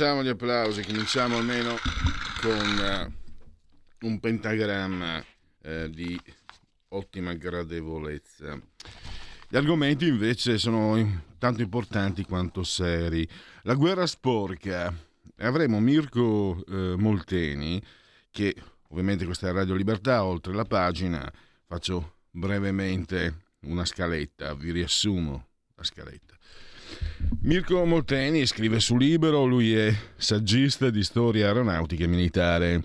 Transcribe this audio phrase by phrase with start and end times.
[0.00, 1.76] Facciamo gli applausi, cominciamo almeno
[2.40, 3.12] con
[4.00, 6.18] uh, un pentagramma uh, di
[6.88, 8.58] ottima gradevolezza.
[9.46, 13.28] Gli argomenti invece sono tanto importanti quanto seri.
[13.64, 14.90] La guerra sporca.
[15.36, 17.78] Avremo Mirko uh, Molteni,
[18.30, 18.56] che
[18.88, 21.30] ovviamente questa è Radio Libertà, oltre la pagina.
[21.66, 26.39] Faccio brevemente una scaletta, vi riassumo la scaletta.
[27.42, 32.82] Mirko Molteni scrive su Libero, lui è saggista di storia aeronautica e militare.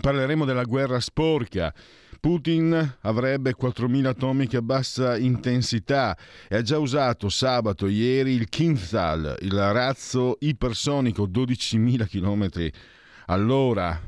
[0.00, 1.72] Parleremo della guerra sporca.
[2.18, 6.16] Putin avrebbe 4.000 atomiche a bassa intensità
[6.48, 12.70] e ha già usato sabato ieri il Kinzhal, il razzo ipersonico 12.000 km
[13.26, 14.00] all'ora.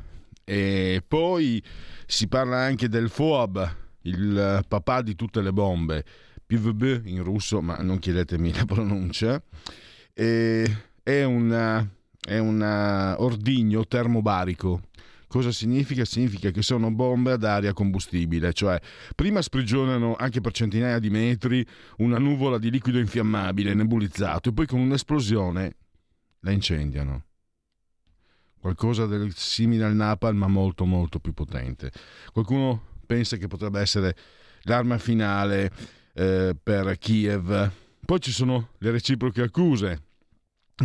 [0.43, 1.63] E poi
[2.05, 6.03] si parla anche del FOAB, il papà di tutte le bombe.
[6.49, 9.39] PVB in russo, ma non chiedetemi la pronuncia,
[10.11, 11.87] e è, una,
[12.19, 14.81] è un ordigno termobarico.
[15.27, 16.05] Cosa significa?
[16.05, 18.79] Significa che sono bombe ad aria combustibile, cioè
[19.13, 21.63] prima sprigionano anche per centinaia di metri
[21.97, 25.75] una nuvola di liquido infiammabile nebulizzato e poi con un'esplosione
[26.39, 27.25] la incendiano.
[28.59, 31.91] Qualcosa del simile al napalm ma molto molto più potente.
[32.33, 34.15] Qualcuno pensa che potrebbe essere
[34.63, 35.71] l'arma finale
[36.19, 37.71] eh, per Kiev.
[38.05, 40.01] Poi ci sono le reciproche accuse.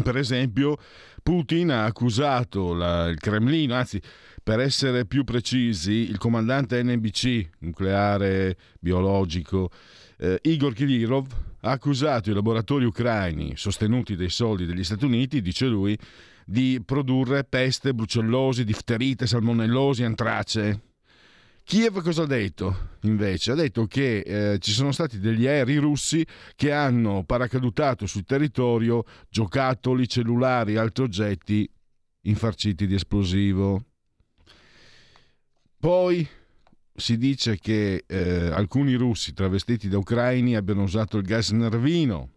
[0.03, 0.77] Per esempio,
[1.23, 4.01] Putin ha accusato la, il Cremlino, anzi,
[4.43, 9.71] per essere più precisi, il comandante NBC, nucleare biologico,
[10.19, 11.27] eh, Igor Kirillov,
[11.61, 15.97] ha accusato i laboratori ucraini, sostenuti dai soldi degli Stati Uniti, dice lui,
[16.45, 20.94] di produrre peste, brucellosi, difterite, salmonellosi, antrace.
[21.65, 23.53] Kiev cosa ha detto invece?
[23.53, 29.05] Ha detto che eh, ci sono stati degli aerei russi che hanno paracadutato sul territorio
[29.31, 31.69] giocattoli, cellulari e altri oggetti
[32.27, 33.83] infarciti di esplosivo.
[35.79, 36.29] Poi
[36.95, 42.31] si dice che eh, alcuni russi travestiti da ucraini abbiano usato il gas nervino.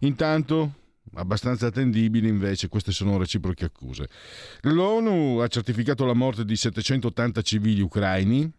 [0.00, 0.83] Intanto
[1.14, 4.08] abbastanza attendibili invece queste sono reciproche accuse.
[4.62, 8.50] L'ONU ha certificato la morte di 780 civili ucraini,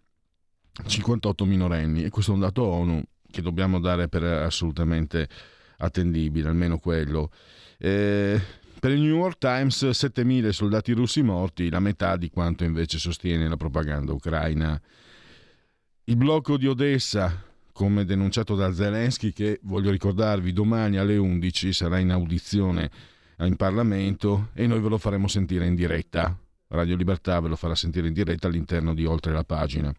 [0.86, 3.02] 58 minorenni e questo è un dato ONU
[3.32, 5.28] che dobbiamo dare per assolutamente
[5.78, 7.32] attendibile, almeno quello.
[7.78, 8.42] Eh,
[8.80, 13.48] per il New York Times 7.000 soldati russi morti, la metà di quanto invece sostiene
[13.48, 14.80] la propaganda ucraina.
[16.06, 17.44] Il blocco di Odessa,
[17.76, 22.90] come denunciato da Zelensky, che voglio ricordarvi domani alle 11 sarà in audizione
[23.40, 26.40] in Parlamento e noi ve lo faremo sentire in diretta.
[26.70, 29.94] Radio Libertà ve lo farà sentire in diretta all'interno di Oltre la pagina.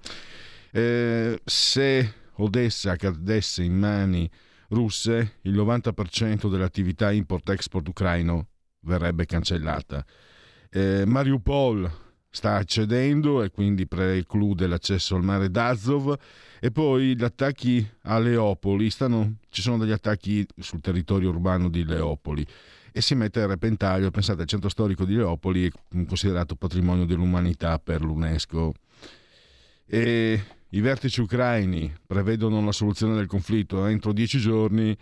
[0.73, 4.27] Eh, se Odessa cadesse in mani
[4.71, 8.49] russe, il 90% dell'attività import-export ucraino
[8.87, 10.03] verrebbe cancellata.
[10.71, 16.15] Eh, Mariupol sta accedendo e quindi preclude l'accesso al mare d'Azov
[16.61, 21.85] e poi gli attacchi a Leopoli, stanno, ci sono degli attacchi sul territorio urbano di
[21.85, 22.47] Leopoli
[22.93, 25.71] e si mette a repentaglio, pensate al centro storico di Leopoli è
[26.07, 28.73] considerato patrimonio dell'umanità per l'UNESCO.
[29.87, 34.97] E I vertici ucraini prevedono la soluzione del conflitto entro dieci giorni,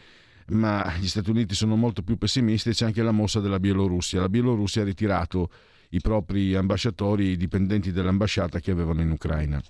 [0.48, 4.20] ma gli Stati Uniti sono molto più pessimisti e c'è anche la mossa della Bielorussia.
[4.20, 5.50] La Bielorussia ha ritirato
[5.94, 9.62] i propri ambasciatori, i dipendenti dell'ambasciata che avevano in Ucraina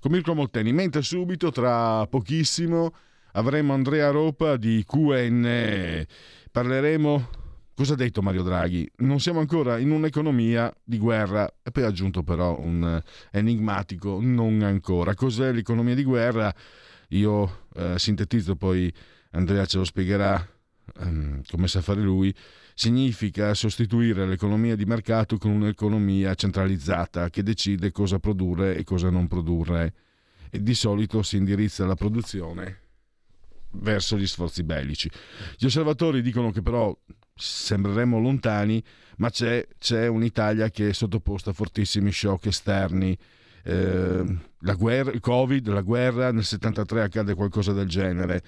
[0.00, 2.94] con Mirko Molteni, mentre subito, tra pochissimo,
[3.32, 6.06] avremo Andrea Ropa di QN.
[6.50, 7.28] Parleremo
[7.78, 8.90] Cosa ha detto Mario Draghi?
[8.96, 13.00] Non siamo ancora in un'economia di guerra, e poi ha aggiunto però un
[13.30, 15.14] enigmatico non ancora.
[15.14, 16.52] Cos'è l'economia di guerra?
[17.10, 18.92] Io eh, sintetizzo, poi
[19.30, 20.44] Andrea ce lo spiegherà
[20.98, 22.34] um, come sa fare lui
[22.78, 29.26] significa sostituire l'economia di mercato con un'economia centralizzata che decide cosa produrre e cosa non
[29.26, 29.94] produrre
[30.48, 32.82] e di solito si indirizza la produzione
[33.72, 35.10] verso gli sforzi bellici.
[35.56, 36.96] Gli osservatori dicono che però
[37.34, 38.80] sembreremmo lontani,
[39.16, 43.18] ma c'è, c'è un'Italia che è sottoposta a fortissimi shock esterni.
[43.64, 44.38] Eh,
[44.76, 48.40] guerra, il Covid, la guerra, nel 73 accade qualcosa del genere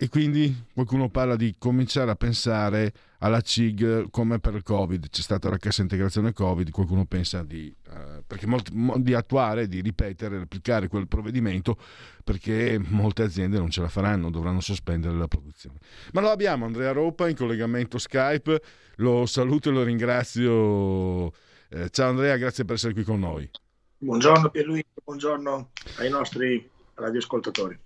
[0.00, 5.22] e quindi qualcuno parla di cominciare a pensare alla CIG come per il Covid, c'è
[5.22, 10.86] stata la cassa integrazione Covid, qualcuno pensa di, uh, molti, di attuare, di ripetere, replicare
[10.86, 11.76] quel provvedimento
[12.22, 15.80] perché molte aziende non ce la faranno, dovranno sospendere la produzione.
[16.12, 18.62] Ma lo abbiamo Andrea Ropa in collegamento Skype,
[18.98, 21.32] lo saluto e lo ringrazio.
[21.70, 23.50] Eh, ciao Andrea, grazie per essere qui con noi.
[23.98, 27.78] Buongiorno Pierluigi, buongiorno ai nostri radioascoltatori.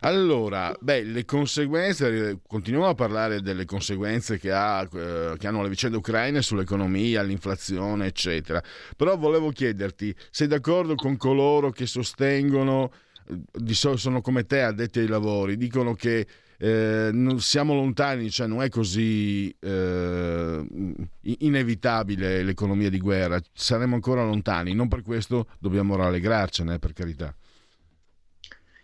[0.00, 5.68] Allora, beh, le conseguenze, continuiamo a parlare delle conseguenze che, ha, eh, che, hanno le
[5.68, 8.62] vicende ucraine sull'economia, l'inflazione, eccetera.
[8.96, 12.92] Però volevo chiederti, sei d'accordo con coloro che sostengono,
[13.26, 16.26] eh, sono come te addetti ai lavori, dicono che
[16.60, 20.66] eh, non siamo lontani, cioè non è così eh,
[21.22, 27.34] inevitabile l'economia di guerra, saremo ancora lontani, non per questo dobbiamo rallegrarcene, per carità.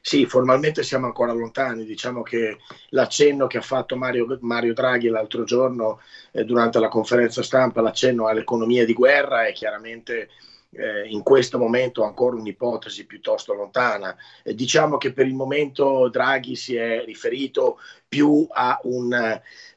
[0.06, 2.58] Sì, formalmente siamo ancora lontani, diciamo che
[2.90, 5.98] l'accenno che ha fatto Mario, Mario Draghi l'altro giorno
[6.30, 10.28] eh, durante la conferenza stampa, l'accenno all'economia di guerra è chiaramente
[10.76, 14.16] eh, in questo momento ancora un'ipotesi piuttosto lontana.
[14.42, 17.78] Eh, diciamo che per il momento Draghi si è riferito
[18.08, 19.12] più a, un,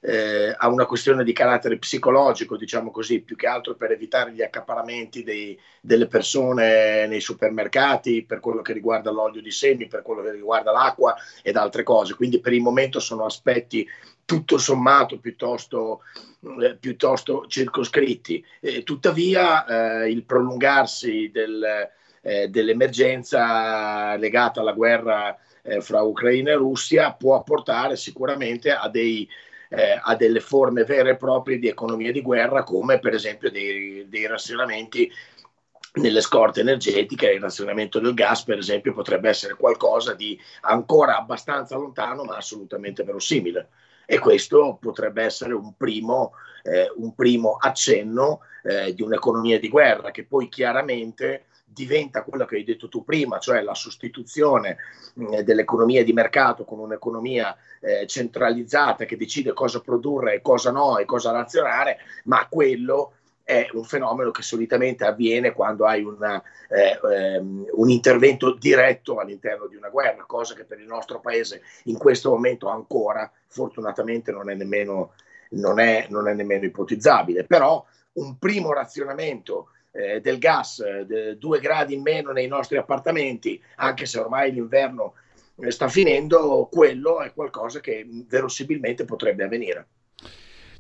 [0.02, 4.44] eh, a, una questione di carattere psicologico, diciamo così, più che altro per evitare gli
[4.44, 10.22] accaparamenti dei, delle persone nei supermercati, per quello che riguarda l'olio di semi, per quello
[10.22, 12.14] che riguarda l'acqua ed altre cose.
[12.14, 13.88] Quindi per il momento sono aspetti
[14.28, 16.02] tutto sommato piuttosto,
[16.62, 18.44] eh, piuttosto circoscritti.
[18.60, 21.90] Eh, tuttavia il prolungarsi del,
[22.28, 29.26] eh, dell'emergenza legata alla guerra eh, fra Ucraina e Russia può portare sicuramente a, dei,
[29.70, 34.08] eh, a delle forme vere e proprie di economia di guerra, come per esempio dei,
[34.10, 35.10] dei razionamenti
[35.94, 41.78] nelle scorte energetiche, il razionamento del gas, per esempio, potrebbe essere qualcosa di ancora abbastanza
[41.78, 43.70] lontano, ma assolutamente verosimile.
[44.10, 46.32] E questo potrebbe essere un primo,
[46.64, 52.56] eh, un primo accenno eh, di un'economia di guerra che poi chiaramente diventa quello che
[52.56, 54.78] hai detto tu prima, cioè la sostituzione
[55.16, 60.72] mh, mm, dell'economia di mercato con un'economia eh, centralizzata che decide cosa produrre e cosa
[60.72, 63.12] no e cosa razionare, ma quello
[63.48, 69.68] è un fenomeno che solitamente avviene quando hai una, eh, ehm, un intervento diretto all'interno
[69.68, 74.50] di una guerra, cosa che per il nostro paese in questo momento ancora fortunatamente non
[74.50, 75.14] è nemmeno,
[75.52, 77.46] non è, non è nemmeno ipotizzabile.
[77.46, 77.86] Però
[78.16, 84.06] un primo razionamento eh, del gas, eh, due gradi in meno nei nostri appartamenti, anche
[84.06, 85.14] se ormai l'inverno
[85.62, 89.88] eh, sta finendo, quello è qualcosa che verosimilmente potrebbe avvenire.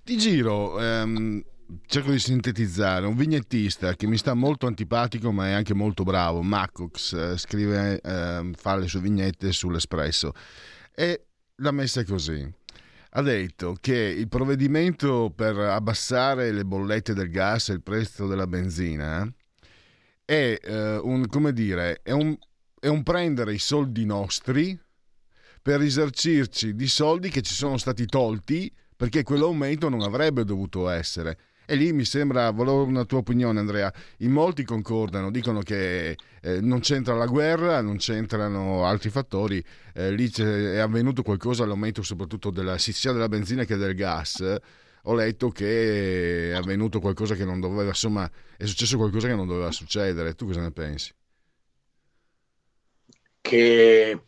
[0.04, 1.42] Ti giro, ehm,
[1.86, 6.42] cerco di sintetizzare, un vignettista che mi sta molto antipatico ma è anche molto bravo,
[6.42, 10.34] Macox, eh, scrive, ehm, fa le sue vignette sull'Espresso.
[10.94, 12.50] E l'ha messa così.
[13.12, 18.48] Ha detto che il provvedimento per abbassare le bollette del gas e il prezzo della
[18.48, 19.28] benzina
[20.24, 22.38] è, eh, un, dire, è, un,
[22.80, 24.80] è un prendere i soldi nostri
[25.62, 31.38] per risarcirci di soldi che ci sono stati tolti perché quell'aumento non avrebbe dovuto essere.
[31.70, 36.62] E lì mi sembra, volevo una tua opinione Andrea, in molti concordano, dicono che eh,
[36.62, 39.62] non c'entra la guerra, non c'entrano altri fattori,
[39.94, 44.56] eh, lì è avvenuto qualcosa all'aumento soprattutto della, sia della benzina che del gas.
[45.04, 49.46] Ho letto che è avvenuto qualcosa che non doveva, insomma, è successo qualcosa che non
[49.46, 50.36] doveva succedere.
[50.36, 51.14] Tu cosa ne pensi?
[53.42, 54.22] Che,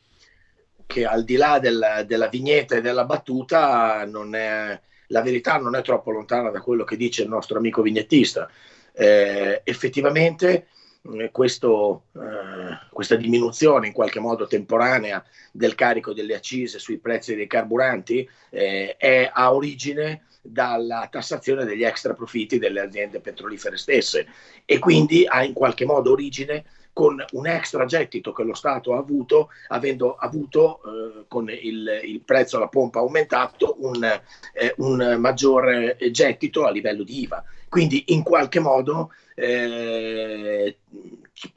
[0.85, 5.75] che al di là del, della vignetta e della battuta non è la verità non
[5.75, 8.49] è troppo lontana da quello che dice il nostro amico vignettista.
[8.91, 10.67] Eh, effettivamente
[11.13, 17.35] eh, questo, eh, questa diminuzione in qualche modo temporanea del carico delle accise sui prezzi
[17.35, 24.27] dei carburanti eh, è a origine dalla tassazione degli extra profitti delle aziende petrolifere stesse
[24.65, 28.97] e quindi ha in qualche modo origine con un extra gettito che lo Stato ha
[28.97, 35.97] avuto, avendo avuto eh, con il, il, prezzo alla pompa aumentato un, eh, un maggiore
[36.11, 37.43] gettito a livello di IVA.
[37.69, 40.79] Quindi in qualche modo eh,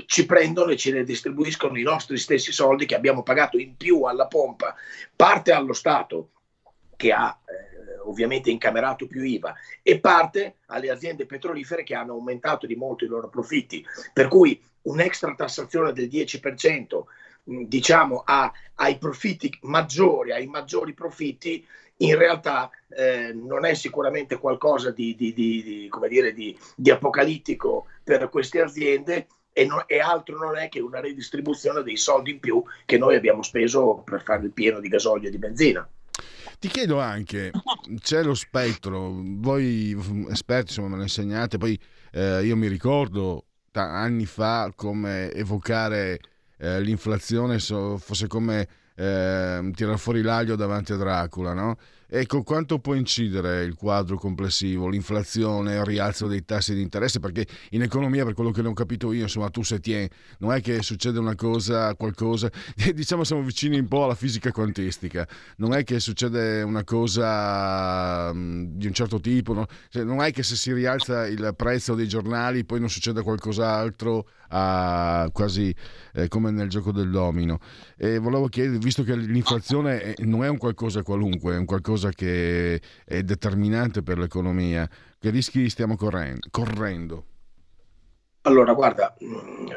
[0.06, 4.26] ci prendono e ci redistribuiscono i nostri stessi soldi che abbiamo pagato in più alla
[4.26, 4.74] pompa,
[5.16, 6.30] parte allo Stato
[6.96, 12.66] che ha eh, ovviamente incamerato più IVA e parte alle aziende petrolifere che hanno aumentato
[12.66, 13.84] di molto i loro profitti.
[14.12, 17.02] Per cui un'extra tassazione del 10%
[17.44, 21.64] diciamo a, ai profitti maggiori, ai maggiori profitti,
[21.98, 28.60] in realtà eh, non è sicuramente qualcosa di, di, di, dire, di, apocalittico per queste
[28.60, 32.98] aziende e, no, e, altro non è che una redistribuzione dei soldi in più che
[32.98, 35.88] noi abbiamo speso per fare il pieno di gasolio e di benzina.
[36.58, 37.50] Ti chiedo anche,
[38.00, 39.96] c'è lo spettro, voi
[40.30, 41.78] esperti insomma me lo insegnate, poi
[42.12, 43.46] eh, io mi ricordo
[43.80, 46.20] anni fa come evocare
[46.58, 51.76] eh, l'inflazione so, fosse come eh, tirare fuori l'aglio davanti a Dracula, no?
[52.14, 57.20] Ecco, quanto può incidere il quadro complessivo, l'inflazione, il rialzo dei tassi di interesse?
[57.20, 60.52] Perché in economia, per quello che ne ho capito io, insomma, tu se tieni, non
[60.52, 62.50] è che succede una cosa, qualcosa,
[62.92, 65.26] diciamo siamo vicini un po' alla fisica quantistica,
[65.56, 69.66] non è che succede una cosa um, di un certo tipo, no?
[69.88, 74.26] cioè, non è che se si rialza il prezzo dei giornali poi non succede qualcos'altro
[74.52, 75.74] a, quasi
[76.12, 77.58] eh, come nel gioco del domino.
[77.96, 82.80] E volevo chiedere, visto che l'inflazione non è un qualcosa qualunque, è un qualcosa che
[83.04, 86.48] è determinante per l'economia, che rischi stiamo correndo?
[86.50, 87.24] correndo?
[88.42, 89.68] Allora, guarda, mm,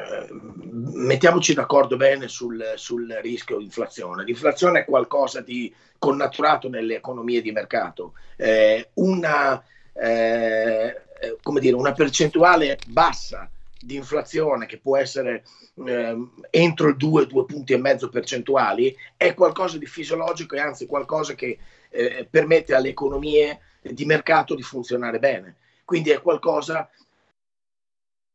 [1.04, 4.24] mettiamoci d'accordo bene sul, sul, rischio inflazione.
[4.24, 8.14] L'inflazione è qualcosa di connaturato nelle economie di mercato.
[8.36, 11.02] Eh, una, eh,
[11.42, 15.44] come dire, una percentuale bassa di inflazione che può essere
[15.86, 16.16] eh,
[16.50, 21.34] entro il 2, 2 punti e mezzo percentuali, è qualcosa di fisiologico e anzi qualcosa
[21.34, 21.58] che
[21.96, 25.56] eh, permette alle economie di mercato di funzionare bene.
[25.84, 26.88] Quindi è qualcosa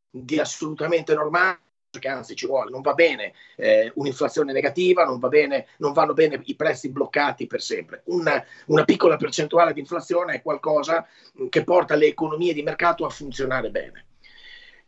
[0.09, 1.59] di assolutamente normale
[1.99, 6.13] che anzi ci vuole, non va bene eh, un'inflazione negativa, non, va bene, non vanno
[6.13, 8.03] bene i prezzi bloccati per sempre.
[8.05, 11.05] Una, una, piccola percentuale di inflazione è qualcosa
[11.49, 14.05] che porta le economie di mercato a funzionare bene.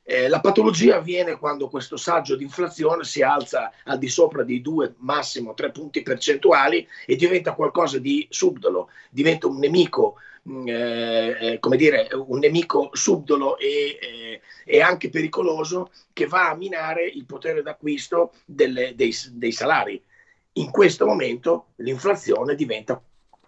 [0.05, 4.59] Eh, la patologia avviene quando questo saggio di inflazione si alza al di sopra di
[4.59, 10.15] 2, massimo 3 punti percentuali e diventa qualcosa di subdolo, diventa un nemico,
[10.49, 16.49] mm, eh, eh, come dire, un nemico subdolo e, eh, e, anche pericoloso che va
[16.49, 20.03] a minare il potere d'acquisto delle, dei, dei salari.
[20.55, 23.01] In questo momento l'inflazione diventa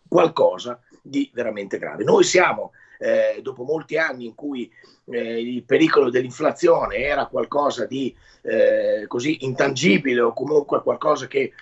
[0.07, 2.05] qualcosa di veramente grave.
[2.05, 4.71] Noi siamo eh, dopo molti anni in cui
[5.05, 11.53] eh, il pericolo dell'inflazione era qualcosa di eh, così intangibile o comunque qualcosa che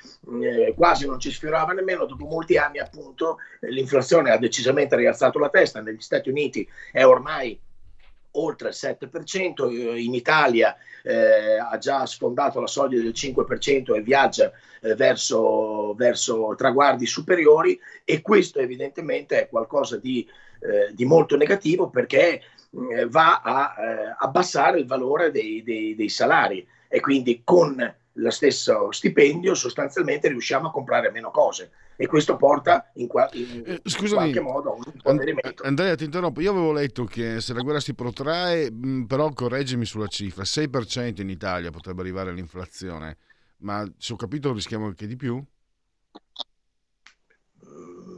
[0.41, 5.49] eh, quasi non ci sfiorava nemmeno, dopo molti anni appunto l'inflazione ha decisamente rialzato la
[5.49, 7.59] testa, negli Stati Uniti è ormai
[8.35, 14.51] oltre il 7%, in Italia eh, ha già sfondato la soglia del 5% e viaggia
[14.81, 20.27] eh, verso, verso, traguardi superiori e questo evidentemente è qualcosa di,
[20.63, 22.41] eh, di molto negativo perché
[22.91, 28.29] eh, va a eh, abbassare il valore dei, dei, dei salari e quindi con lo
[28.29, 33.81] stesso stipendio sostanzialmente riusciamo a comprare meno cose e questo porta in, qua- in eh,
[33.83, 35.63] Scusami, qualche modo a un impoverimento.
[35.63, 36.41] Andrea, ti interrompo.
[36.41, 41.21] Io avevo letto che se la guerra si protrae, mh, però correggimi sulla cifra, 6%
[41.21, 43.17] in Italia potrebbe arrivare l'inflazione,
[43.57, 45.43] ma se ho capito rischiamo anche di più?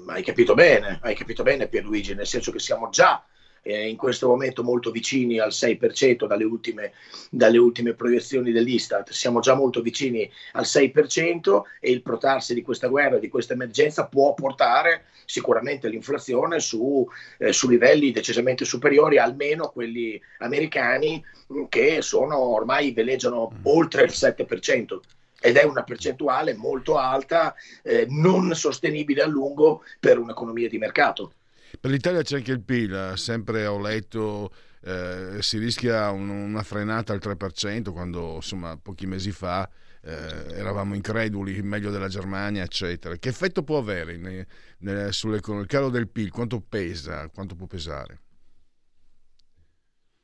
[0.07, 3.23] Hai capito bene, hai capito bene Pierluigi, nel senso che siamo già
[3.63, 6.93] eh, in questo momento molto vicini al 6% dalle ultime,
[7.31, 12.87] dalle ultime proiezioni dell'Istat, siamo già molto vicini al 6% e il protarsi di questa
[12.87, 17.07] guerra, di questa emergenza può portare sicuramente l'inflazione su,
[17.39, 21.23] eh, su livelli decisamente superiori almeno quelli americani
[21.67, 23.59] che sono ormai veleggiano mm.
[23.63, 24.99] oltre il 7%
[25.45, 31.33] ed è una percentuale molto alta, eh, non sostenibile a lungo per un'economia di mercato.
[31.79, 37.13] Per l'Italia c'è anche il PIL, sempre ho letto, eh, si rischia un, una frenata
[37.13, 39.69] al 3% quando insomma pochi mesi fa
[40.01, 43.15] eh, eravamo increduli, meglio della Germania, eccetera.
[43.15, 44.47] Che effetto può avere ne,
[44.79, 45.65] ne, sull'economia?
[45.65, 48.21] Il calo del PIL, quanto pesa, quanto può pesare?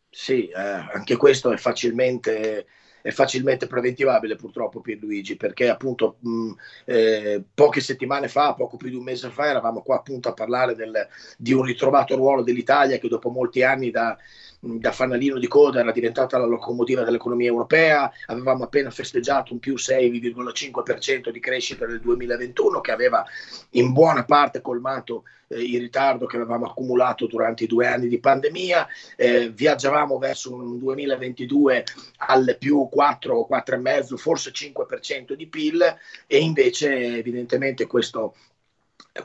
[0.09, 2.65] Sì, eh, anche questo è facilmente
[3.01, 6.51] è facilmente preventivabile purtroppo Pierluigi perché appunto mh,
[6.85, 10.75] eh, poche settimane fa, poco più di un mese fa eravamo qua appunto a parlare
[10.75, 14.17] del, di un ritrovato ruolo dell'Italia che dopo molti anni da
[14.63, 19.73] da fanalino di coda era diventata la locomotiva dell'economia europea, avevamo appena festeggiato un più
[19.73, 23.25] 6,5% di crescita nel 2021 che aveva
[23.71, 28.19] in buona parte colmato eh, il ritardo che avevamo accumulato durante i due anni di
[28.19, 31.83] pandemia, eh, viaggiavamo verso un 2022
[32.17, 38.35] al più 4 o 4,5, forse 5% di PIL e invece evidentemente questo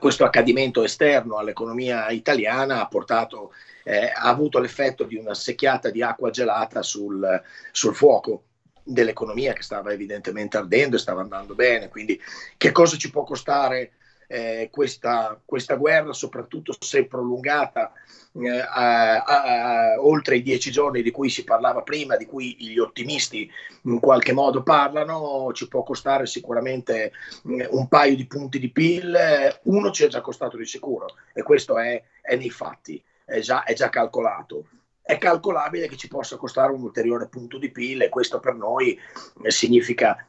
[0.00, 3.52] questo accadimento esterno all'economia italiana ha, portato,
[3.88, 7.40] eh, ha avuto l'effetto di una secchiata di acqua gelata sul,
[7.70, 8.42] sul fuoco.
[8.88, 11.88] dell'economia che stava evidentemente ardendo e stava andando bene.
[11.88, 12.20] Quindi
[12.56, 13.92] che cosa ci può costare
[14.28, 17.92] eh, questa, questa, guerra, soprattutto se prolungata
[18.32, 22.56] eh, a, a, a, oltre i dieci giorni di cui si parlava prima, di cui
[22.58, 23.48] gli ottimisti
[23.82, 27.12] in qualche modo parlano, ci può costare sicuramente
[27.58, 29.58] eh, un paio di punti di PIL.
[29.64, 33.64] Uno ci è già costato di sicuro e questo è, è nei fatti, è già,
[33.64, 34.64] è già calcolato
[35.06, 38.99] è calcolabile che ci possa costare un ulteriore punto di PIL e questo per noi
[39.45, 40.28] eh, significa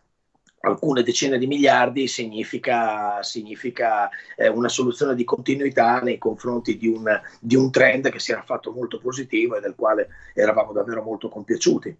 [0.60, 7.06] alcune decine di miliardi significa, significa eh, una soluzione di continuità nei confronti di un,
[7.40, 11.28] di un, trend che si era fatto molto positivo e del quale eravamo davvero molto
[11.28, 11.98] compiaciuti.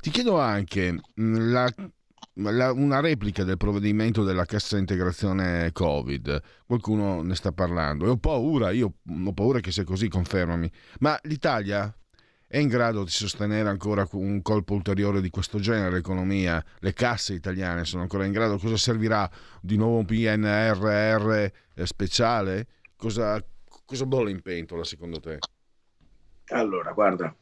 [0.00, 1.72] Ti chiedo anche mm, la,
[2.34, 6.42] la, una replica del provvedimento della cassa integrazione Covid.
[6.66, 10.70] Qualcuno ne sta parlando e ho paura, io ho paura che sia così, confermami.
[11.00, 11.94] Ma l'Italia
[12.46, 16.64] è in grado di sostenere ancora un colpo ulteriore di questo genere l'economia?
[16.78, 18.58] Le casse italiane sono ancora in grado?
[18.58, 19.28] Cosa servirà
[19.60, 21.30] di nuovo un PNRR
[21.74, 22.66] eh, speciale?
[22.96, 23.44] Cosa,
[23.84, 25.38] cosa bolle in pentola secondo te?
[26.48, 27.34] Allora, guarda,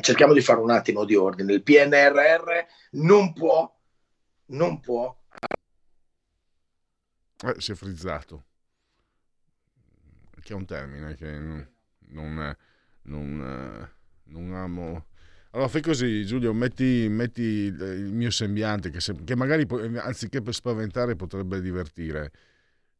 [0.00, 1.52] cerchiamo di fare un attimo di ordine.
[1.52, 2.50] Il PNRR
[2.92, 3.74] non può,
[4.46, 5.16] non può.
[7.44, 8.44] Eh, si è frizzato.
[10.40, 11.68] Che è un termine che non,
[12.08, 12.56] non
[13.06, 13.90] non, eh,
[14.30, 15.06] non amo...
[15.50, 20.52] Allora fai così Giulio, metti, metti il mio sembiante che, se, che, magari anziché per
[20.52, 22.30] spaventare potrebbe divertire.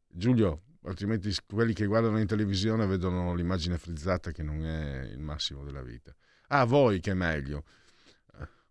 [0.07, 5.63] Giulio, altrimenti quelli che guardano in televisione vedono l'immagine frizzata che non è il massimo
[5.63, 6.15] della vita.
[6.47, 7.63] Ah, voi che è meglio.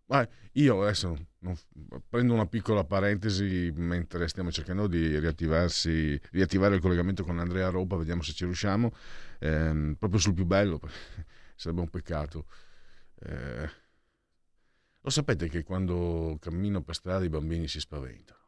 [0.07, 1.27] Ma io adesso
[2.09, 8.21] prendo una piccola parentesi mentre stiamo cercando di riattivare il collegamento con Andrea Ropa, vediamo
[8.21, 8.93] se ci riusciamo,
[9.39, 10.79] ehm, proprio sul più bello
[11.55, 12.45] sarebbe un peccato.
[13.19, 13.69] Eh,
[15.01, 18.39] lo sapete che quando cammino per strada i bambini si spaventano.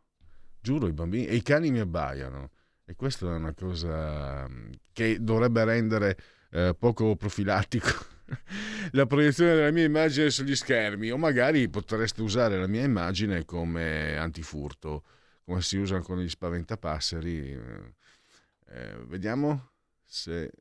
[0.62, 2.52] Giuro, i bambini e i cani mi abbaiano.
[2.86, 6.18] E questa è una cosa mm, che dovrebbe rendere
[6.52, 8.18] eh, poco profilattico
[8.92, 11.12] la proiezione della mia immagine sugli schermi.
[11.12, 15.04] O magari potreste usare la mia immagine come antifurto,
[15.46, 17.60] come si usa con gli spaventapasseri.
[18.72, 19.72] Eh, vediamo
[20.06, 20.52] se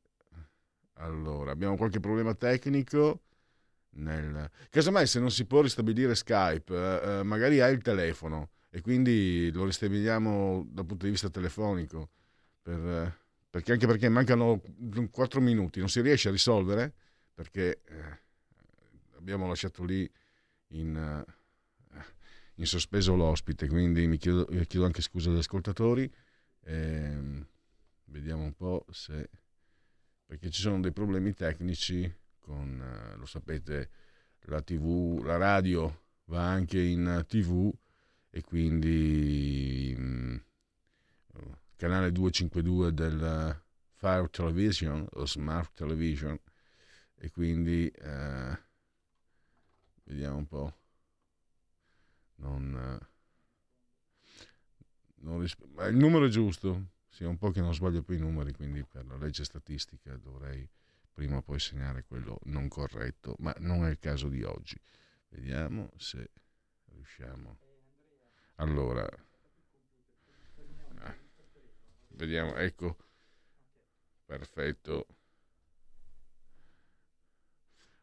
[0.95, 3.23] allora, abbiamo qualche problema tecnico.
[3.91, 4.51] Nel...
[4.71, 9.51] Casomai se non si può ristabilire Skype, eh, eh magari hai il telefono e quindi
[9.53, 12.11] lo ristabiliamo dal punto di vista telefonico.
[12.63, 13.17] Per, eh,
[13.51, 14.61] perché anche perché mancano
[15.11, 16.93] 4 minuti, non si riesce a risolvere
[17.39, 18.21] perché eh,
[19.17, 20.11] abbiamo lasciato lì
[20.71, 22.03] in, eh,
[22.57, 26.13] in, sospeso l'ospite, quindi mi chiedo, chiedo anche scusa agli ascoltatori.
[26.65, 27.47] Ehm,
[28.07, 29.31] vediamo un po' se
[30.27, 33.91] perché ci sono dei problemi tecnici con, eh, lo sapete,
[34.47, 37.73] la TV, la radio va anche in TV
[38.31, 40.37] e quindi mh, mm,
[41.77, 46.37] canale 252 del Fire Television o Smart Television
[47.19, 48.59] e quindi eh,
[50.05, 50.73] vediamo un po'
[52.37, 53.07] non, eh,
[55.17, 58.53] non risp- il numero è giusto sì, un po' che non sbaglio più i numeri,
[58.53, 60.69] quindi per la legge statistica dovrei
[61.13, 64.79] prima o poi segnare quello non corretto, ma non è il caso di oggi.
[65.31, 66.31] Vediamo se
[66.93, 67.59] riusciamo.
[68.57, 69.09] Allora,
[71.01, 71.17] ah,
[72.11, 72.97] vediamo, ecco,
[74.27, 75.07] perfetto.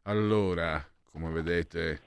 [0.07, 1.99] Allora, come vedete,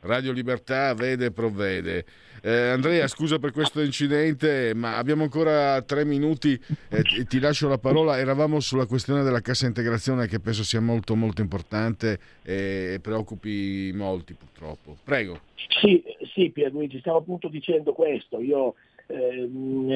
[0.00, 2.04] Radio Libertà vede e provvede.
[2.42, 7.68] Eh, Andrea, scusa per questo incidente, ma abbiamo ancora tre minuti e ti, ti lascio
[7.68, 8.18] la parola.
[8.18, 14.34] Eravamo sulla questione della cassa integrazione che penso sia molto molto importante e preoccupi molti
[14.34, 14.98] purtroppo.
[15.02, 15.40] Prego.
[15.80, 16.02] Sì,
[16.34, 18.40] sì Pierluigi, stavo appunto dicendo questo.
[18.40, 18.74] Io
[19.06, 19.48] eh,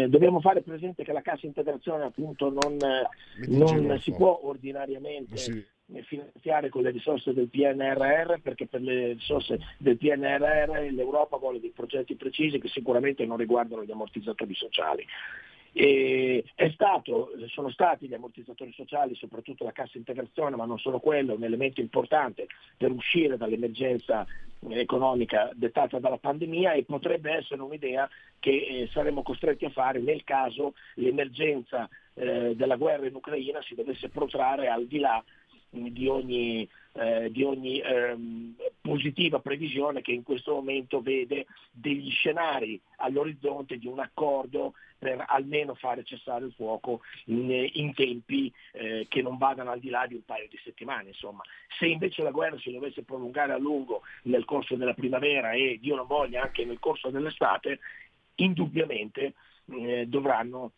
[0.08, 2.78] dobbiamo fare presente che la cassa integrazione appunto non,
[3.48, 5.74] non si può ordinariamente sì.
[6.02, 11.70] Finanziare con le risorse del PNRR perché per le risorse del PNRR l'Europa vuole dei
[11.70, 15.06] progetti precisi che sicuramente non riguardano gli ammortizzatori sociali.
[16.72, 21.44] Stato, sono stati gli ammortizzatori sociali, soprattutto la cassa integrazione, ma non solo quello, un
[21.44, 22.46] elemento importante
[22.76, 24.26] per uscire dall'emergenza
[24.70, 28.08] economica dettata dalla pandemia e potrebbe essere un'idea
[28.40, 33.74] che eh, saremmo costretti a fare nel caso l'emergenza eh, della guerra in Ucraina si
[33.74, 35.22] dovesse protrarre al di là
[35.92, 42.80] di ogni, eh, di ogni ehm, positiva previsione che in questo momento vede degli scenari
[42.96, 49.22] all'orizzonte di un accordo per almeno fare cessare il fuoco in, in tempi eh, che
[49.22, 51.08] non vadano al di là di un paio di settimane.
[51.08, 51.42] Insomma.
[51.78, 55.96] Se invece la guerra si dovesse prolungare a lungo nel corso della primavera e Dio
[55.96, 57.80] non voglia anche nel corso dell'estate,
[58.36, 59.34] indubbiamente
[59.66, 60.72] eh, dovranno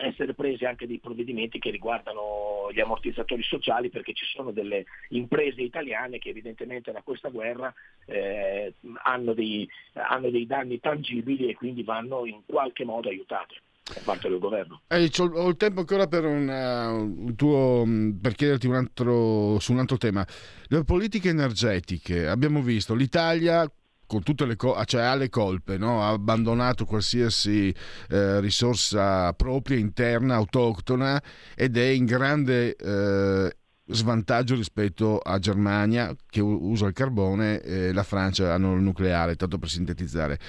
[0.00, 5.62] essere presi anche dei provvedimenti che riguardano gli ammortizzatori sociali perché ci sono delle imprese
[5.62, 7.72] italiane che evidentemente da questa guerra
[8.06, 14.00] eh, hanno, dei, hanno, dei, danni tangibili e quindi vanno in qualche modo aiutate da
[14.04, 14.82] parte del governo.
[14.88, 17.84] Eh, ho il tempo ancora per, una, un tuo,
[18.20, 20.24] per chiederti un altro, su un altro tema.
[20.68, 23.70] Le politiche energetiche, abbiamo visto l'Italia
[24.10, 26.02] con tutte le co- cioè ha le colpe, no?
[26.02, 27.72] ha abbandonato qualsiasi
[28.08, 31.22] eh, risorsa propria, interna, autoctona
[31.54, 38.02] ed è in grande eh, svantaggio rispetto a Germania che usa il carbone e la
[38.02, 40.40] Francia hanno il nucleare, tanto per sintetizzare.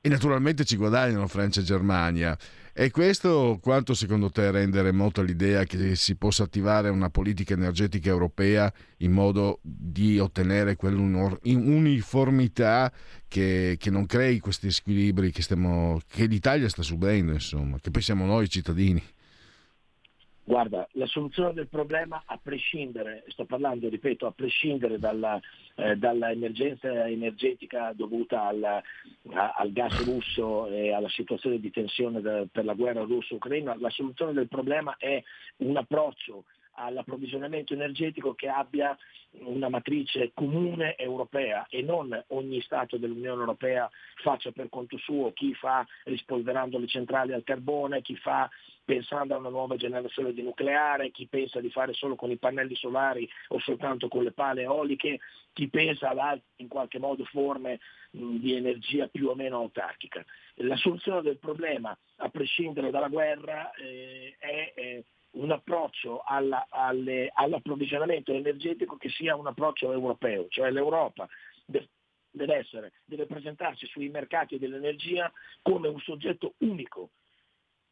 [0.00, 2.34] E naturalmente ci guadagnano Francia e Germania.
[2.80, 8.08] E questo quanto secondo te rende remota l'idea che si possa attivare una politica energetica
[8.08, 12.90] europea in modo di ottenere quell'uniformità
[13.28, 18.00] che, che non crei questi squilibri che, stiamo, che l'Italia sta subendo, insomma, che poi
[18.00, 19.04] siamo noi cittadini?
[20.50, 25.40] Guarda, la soluzione del problema, a prescindere, sto parlando, ripeto, a prescindere dalla,
[25.76, 28.82] eh, dall'emergenza energetica dovuta al, a,
[29.56, 34.32] al, gas russo e alla situazione di tensione de, per la guerra russo-ucraina, la soluzione
[34.32, 35.22] del problema è
[35.58, 38.96] un approccio all'approvvigionamento energetico che abbia
[39.44, 43.88] una matrice comune europea e non ogni Stato dell'Unione Europea
[44.22, 48.50] faccia per conto suo chi fa rispolverando le centrali al carbone, chi fa
[48.84, 52.74] pensando a una nuova generazione di nucleare, chi pensa di fare solo con i pannelli
[52.74, 55.20] solari o soltanto con le pale eoliche,
[55.52, 60.24] chi pensa ad altre in qualche modo forme di energia più o meno autarchica.
[60.56, 67.30] La soluzione del problema, a prescindere dalla guerra, eh, è eh, un approccio alla, alle,
[67.32, 71.28] all'approvvigionamento energetico che sia un approccio europeo, cioè l'Europa
[71.64, 75.30] deve, essere, deve presentarsi sui mercati dell'energia
[75.62, 77.10] come un soggetto unico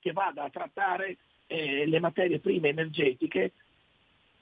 [0.01, 3.53] che vada a trattare eh, le materie prime energetiche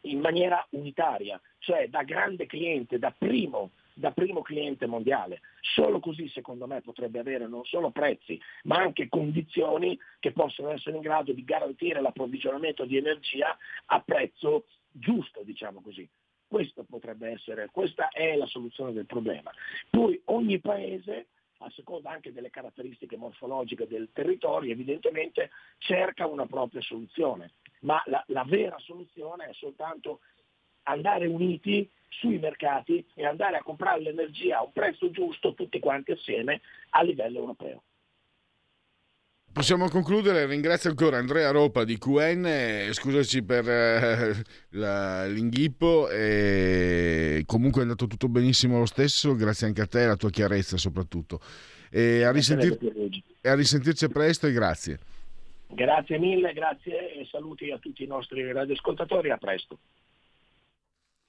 [0.03, 5.41] in maniera unitaria, cioè da grande cliente, da primo da primo cliente mondiale.
[5.61, 10.97] Solo così secondo me potrebbe avere non solo prezzi, ma anche condizioni che possono essere
[10.97, 16.07] in grado di garantire l'approvvigionamento di energia a prezzo giusto, diciamo così.
[16.47, 19.51] Questo potrebbe essere, questa è la soluzione del problema.
[19.89, 26.83] Poi ogni paese a seconda anche delle caratteristiche morfologiche del territorio, evidentemente cerca una propria
[26.83, 30.21] soluzione, ma la, la vera soluzione è soltanto
[30.85, 36.13] andare uniti sui mercati e andare a comprare l'energia a un prezzo giusto tutti quanti
[36.13, 37.83] assieme a livello europeo.
[39.57, 44.35] Possiamo concludere, ringrazio ancora Andrea Ropa di QN, scusaci per eh,
[44.77, 50.05] la, l'inghippo, e comunque è andato tutto benissimo lo stesso, grazie anche a te e
[50.05, 51.41] alla tua chiarezza soprattutto.
[51.91, 52.79] E a, risentir-
[53.47, 54.99] a risentirci presto e grazie.
[55.69, 59.79] Grazie mille, grazie e saluti a tutti i nostri radioascoltatori, a presto.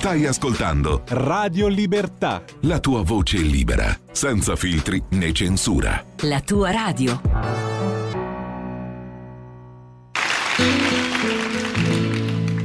[0.00, 2.42] Stai ascoltando Radio Libertà.
[2.60, 6.02] La tua voce libera, senza filtri né censura.
[6.20, 7.20] La tua radio.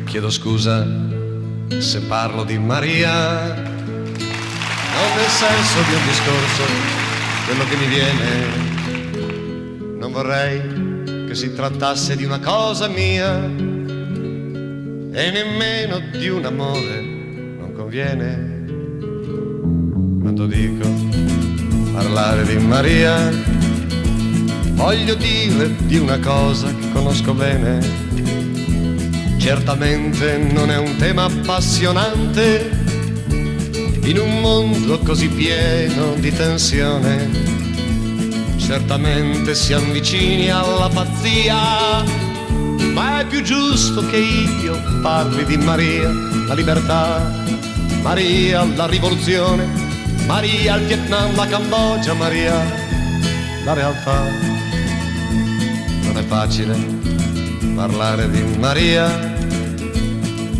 [0.06, 0.88] Chiedo scusa
[1.78, 6.64] se parlo di Maria, non nel senso di un discorso,
[7.48, 8.48] quello che mi viene.
[10.00, 17.15] Non vorrei che si trattasse di una cosa mia e nemmeno di un amore
[17.76, 18.64] conviene
[20.22, 20.90] quando dico
[21.92, 23.30] parlare di Maria.
[24.74, 28.04] Voglio dire di una cosa che conosco bene.
[29.38, 32.70] Certamente non è un tema appassionante
[34.04, 37.54] in un mondo così pieno di tensione.
[38.58, 42.04] Certamente siamo vicini alla pazzia,
[42.94, 46.10] ma è più giusto che io parli di Maria,
[46.48, 47.44] la libertà
[48.06, 49.66] Maria la rivoluzione,
[50.28, 52.54] Maria il Vietnam, la Cambogia, Maria
[53.64, 54.30] la realtà.
[56.04, 56.78] Non è facile
[57.74, 59.34] parlare di Maria.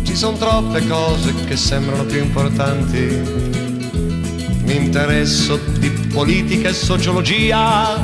[0.02, 2.98] Ci sono troppe cose che sembrano più importanti.
[4.64, 7.96] Mi interesso di politica e sociologia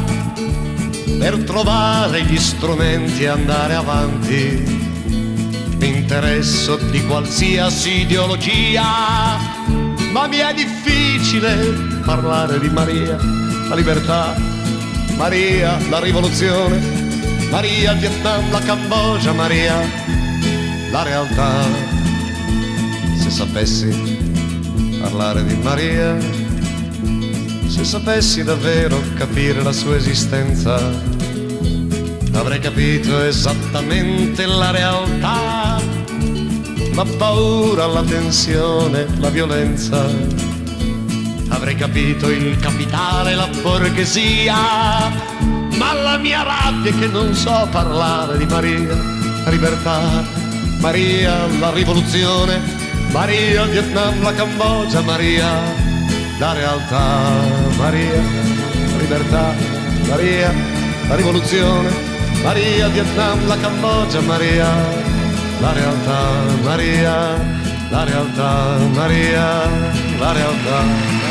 [1.18, 4.82] per trovare gli strumenti e andare avanti.
[6.12, 9.38] Mi interesso di qualsiasi ideologia,
[10.11, 11.55] ma mi è difficile
[12.05, 13.16] parlare di Maria,
[13.66, 14.37] la libertà,
[15.16, 16.79] Maria, la rivoluzione,
[17.48, 19.75] Maria, il Vietnam, la Cambogia, Maria,
[20.90, 21.64] la realtà.
[23.18, 23.88] Se sapessi
[25.01, 26.14] parlare di Maria,
[27.68, 30.79] se sapessi davvero capire la sua esistenza,
[32.35, 35.72] avrei capito esattamente la realtà,
[36.94, 40.05] la paura, la tensione, la violenza.
[41.48, 44.57] Avrei capito il capitale, la borghesia,
[45.76, 48.96] ma la mia rabbia è che non so parlare di Maria,
[49.44, 50.00] la libertà,
[50.81, 52.61] Maria, la rivoluzione,
[53.11, 55.48] Maria, Vietnam, la Cambogia, Maria,
[56.38, 57.20] la realtà,
[57.76, 58.22] Maria,
[58.90, 59.55] la libertà,
[60.09, 60.52] Maria,
[61.09, 61.90] la rivoluzione,
[62.42, 65.12] Maria, Vietnam, la Cambogia, Maria,
[65.61, 67.37] la realtà, Maria,
[67.91, 69.69] la realtà, Maria,
[70.19, 71.31] la realtà.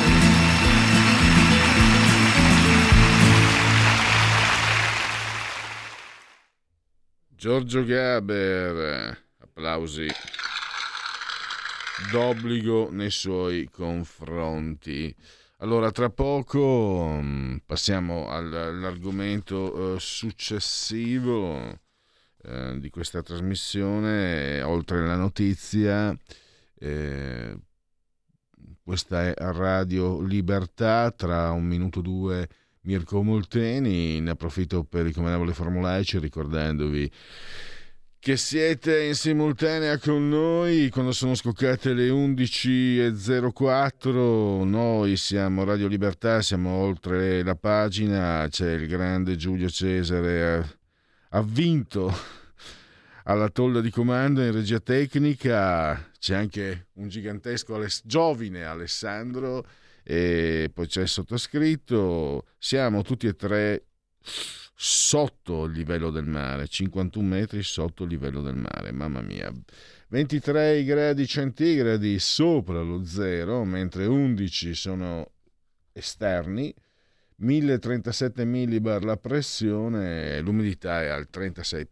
[7.35, 10.07] Giorgio Gaber, applausi
[12.11, 15.15] d'obbligo nei suoi confronti.
[15.57, 21.79] Allora, tra poco mm, passiamo all'argomento eh, successivo
[22.43, 26.15] eh, di questa trasmissione, oltre alla notizia.
[26.79, 27.55] Eh,
[28.83, 32.49] questa è Radio Libertà, tra un minuto o due
[32.81, 37.11] Mirko Molteni, ne approfitto per i comandevoli formulaici ricordandovi
[38.21, 46.43] che siete in simultanea con noi quando sono scoccate le 11.04 noi siamo Radio Libertà
[46.43, 50.80] siamo oltre la pagina c'è il grande Giulio Cesare
[51.31, 52.13] ha, vinto
[53.23, 56.11] alla tolla di comando in regia tecnica.
[56.17, 59.65] C'è anche un gigantesco Aless- giovine Alessandro
[60.03, 62.45] e poi c'è il sottoscritto.
[62.57, 63.85] Siamo tutti e tre
[64.83, 69.51] sotto il livello del mare, 51 metri sotto il livello del mare, mamma mia.
[70.09, 75.31] 23 gradi centigradi sopra lo zero, mentre 11 sono
[75.93, 76.73] esterni,
[77.41, 81.85] 1037 millibar la pressione, l'umidità è al 36%.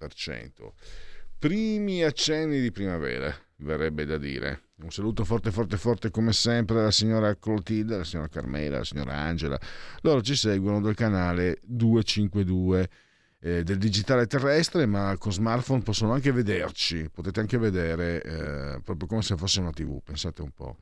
[1.39, 4.61] Primi accenni di primavera, verrebbe da dire.
[4.81, 9.15] Un saluto forte, forte, forte come sempre alla signora Clotilde, alla signora Carmela, alla signora
[9.15, 9.59] Angela.
[10.01, 12.89] Loro ci seguono dal canale 252
[13.39, 17.09] eh, del digitale terrestre, ma con smartphone possono anche vederci.
[17.09, 20.77] Potete anche vedere eh, proprio come se fosse una TV, pensate un po'.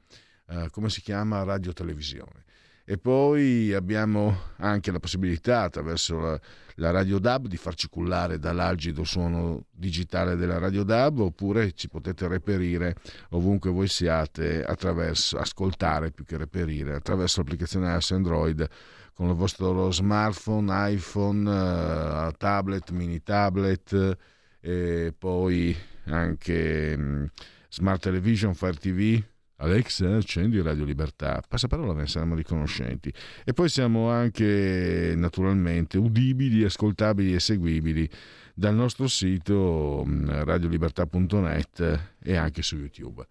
[0.49, 1.43] Eh, come si chiama?
[1.43, 2.43] Radio Televisione.
[2.89, 6.39] E poi abbiamo anche la possibilità attraverso la,
[6.75, 12.29] la Radio DAB di farci cullare dall'algido suono digitale della Radio DAB oppure ci potete
[12.29, 12.95] reperire
[13.31, 18.65] ovunque voi siate attraverso, ascoltare più che reperire, attraverso l'applicazione iOS Android
[19.13, 24.17] con il vostro smartphone, iPhone, uh, tablet, mini tablet
[24.61, 27.29] e poi anche um,
[27.67, 29.21] smart television, Fire TV,
[29.57, 31.41] Alexa, accendi Radio Libertà.
[31.47, 33.11] Passaparola ne saremo riconoscenti.
[33.43, 38.07] E poi siamo anche naturalmente udibili, ascoltabili e seguibili
[38.53, 43.25] dal nostro sito mm, radiolibertà.net e anche su YouTube.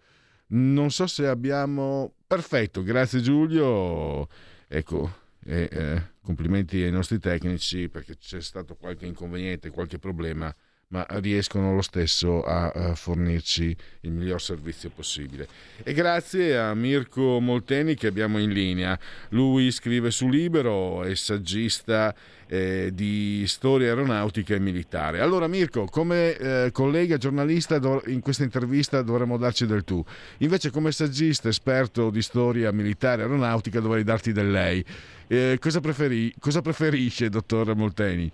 [0.47, 2.13] Non so se abbiamo...
[2.27, 4.27] Perfetto, grazie Giulio.
[4.67, 5.11] Ecco,
[5.45, 10.53] e, eh, complimenti ai nostri tecnici perché c'è stato qualche inconveniente, qualche problema
[10.89, 15.47] ma riescono lo stesso a, fornirci il miglior servizio possibile.
[15.83, 18.97] E grazie a Mirko Molteni che abbiamo in linea.
[19.29, 22.15] Lui scrive su Libero, è saggista
[22.47, 25.19] eh, di storia aeronautica e militare.
[25.19, 30.01] Allora Mirko, come eh, collega giornalista in questa intervista dovremmo darci del tu.
[30.37, 34.83] Invece come saggista esperto di storia militare e aeronautica dovrei darti del lei.
[35.27, 38.31] Eh, cosa, preferi- cosa preferisce, dottor Molteni?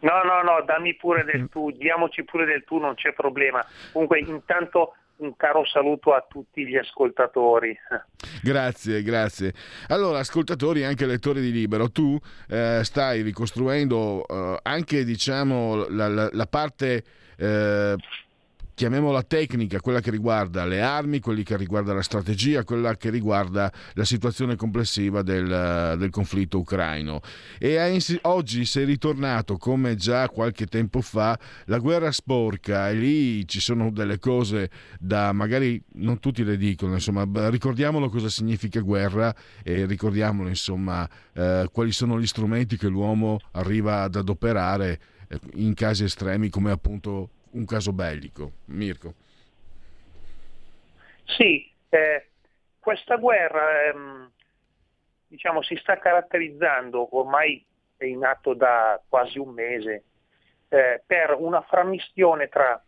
[0.00, 3.64] No, no, no, dammi pure del tu, diamoci pure del tu, non c'è problema.
[3.92, 7.74] Comunque, intanto un caro saluto a tutti gli ascoltatori.
[8.42, 9.54] Grazie, grazie.
[9.88, 16.08] Allora, ascoltatori e anche lettori di Libero, tu eh, stai ricostruendo eh, anche, diciamo, la,
[16.08, 17.04] la, la parte...
[17.38, 17.96] Eh,
[18.76, 23.72] chiamiamola tecnica, quella che riguarda le armi, quella che riguarda la strategia, quella che riguarda
[23.94, 27.20] la situazione complessiva del, del conflitto ucraino.
[27.58, 33.60] E oggi sei ritornato, come già qualche tempo fa, la guerra sporca e lì ci
[33.60, 34.68] sono delle cose
[35.00, 41.66] da magari non tutti le dicono, insomma, ricordiamolo cosa significa guerra e ricordiamolo insomma eh,
[41.72, 47.30] quali sono gli strumenti che l'uomo arriva ad adoperare eh, in casi estremi come appunto
[47.56, 48.52] un caso bellico.
[48.66, 49.14] Mirko.
[51.24, 52.28] Sì, eh,
[52.78, 54.30] questa guerra ehm,
[55.26, 57.64] diciamo, si sta caratterizzando, ormai
[57.96, 60.04] è in atto da quasi un mese,
[60.68, 62.80] eh, per una frammistione tra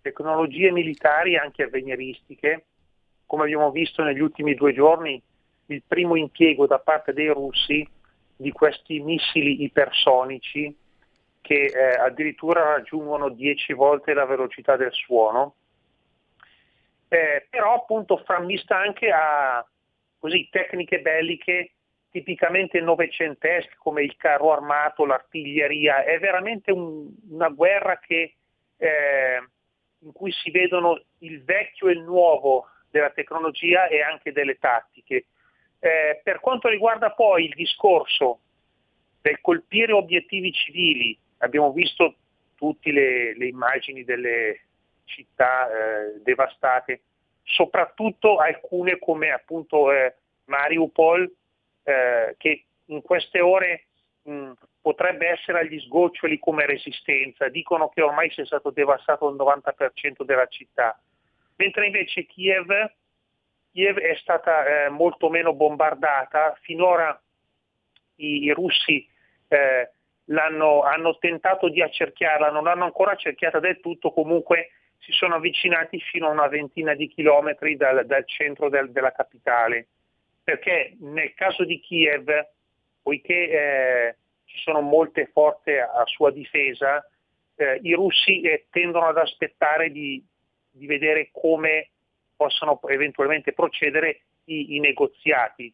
[0.00, 2.64] tecnologie militari anche avveniristiche,
[3.26, 5.22] come abbiamo visto negli ultimi due giorni,
[5.66, 7.86] il primo impiego da parte dei russi
[8.36, 10.76] di questi missili ipersonici
[11.44, 15.56] che eh, addirittura raggiungono 10 volte la velocità del suono,
[17.08, 19.62] eh, però appunto frammista anche a
[20.18, 21.72] così, tecniche belliche
[22.10, 28.36] tipicamente novecentesche come il carro armato, l'artiglieria, è veramente un, una guerra che,
[28.78, 29.46] eh,
[29.98, 35.26] in cui si vedono il vecchio e il nuovo della tecnologia e anche delle tattiche.
[35.78, 38.38] Eh, per quanto riguarda poi il discorso
[39.20, 42.16] del colpire obiettivi civili abbiamo visto
[42.54, 44.60] tutte le, le immagini delle
[45.04, 47.02] città eh, devastate,
[47.42, 51.30] soprattutto alcune come appunto eh, Mariupol,
[51.84, 53.86] eh, che in queste ore
[54.22, 60.24] mh, potrebbe essere agli sgoccioli come resistenza, dicono che ormai sia stato devastato il 90%
[60.24, 60.98] della città,
[61.56, 62.68] mentre invece Kiev,
[63.72, 67.18] Kiev è stata eh, molto meno bombardata, finora
[68.16, 69.06] i, i russi
[69.48, 69.90] eh,
[70.26, 76.28] hanno tentato di accerchiarla, non l'hanno ancora accerchiata del tutto, comunque si sono avvicinati fino
[76.28, 79.88] a una ventina di chilometri dal, dal centro del, della capitale,
[80.42, 82.30] perché nel caso di Kiev,
[83.02, 87.06] poiché eh, ci sono molte forze a, sua difesa,
[87.56, 90.24] eh, i russi eh, tendono ad aspettare di,
[90.70, 91.90] di, vedere come
[92.34, 95.72] possono eventualmente procedere i, i negoziati.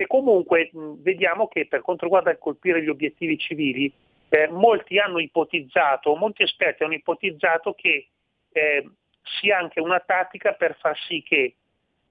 [0.00, 3.92] E comunque mh, vediamo che per quanto riguarda il colpire gli obiettivi civili,
[4.28, 8.06] eh, molti hanno ipotizzato, molti esperti hanno ipotizzato che
[8.52, 8.88] eh,
[9.22, 11.56] sia anche una tattica per far sì che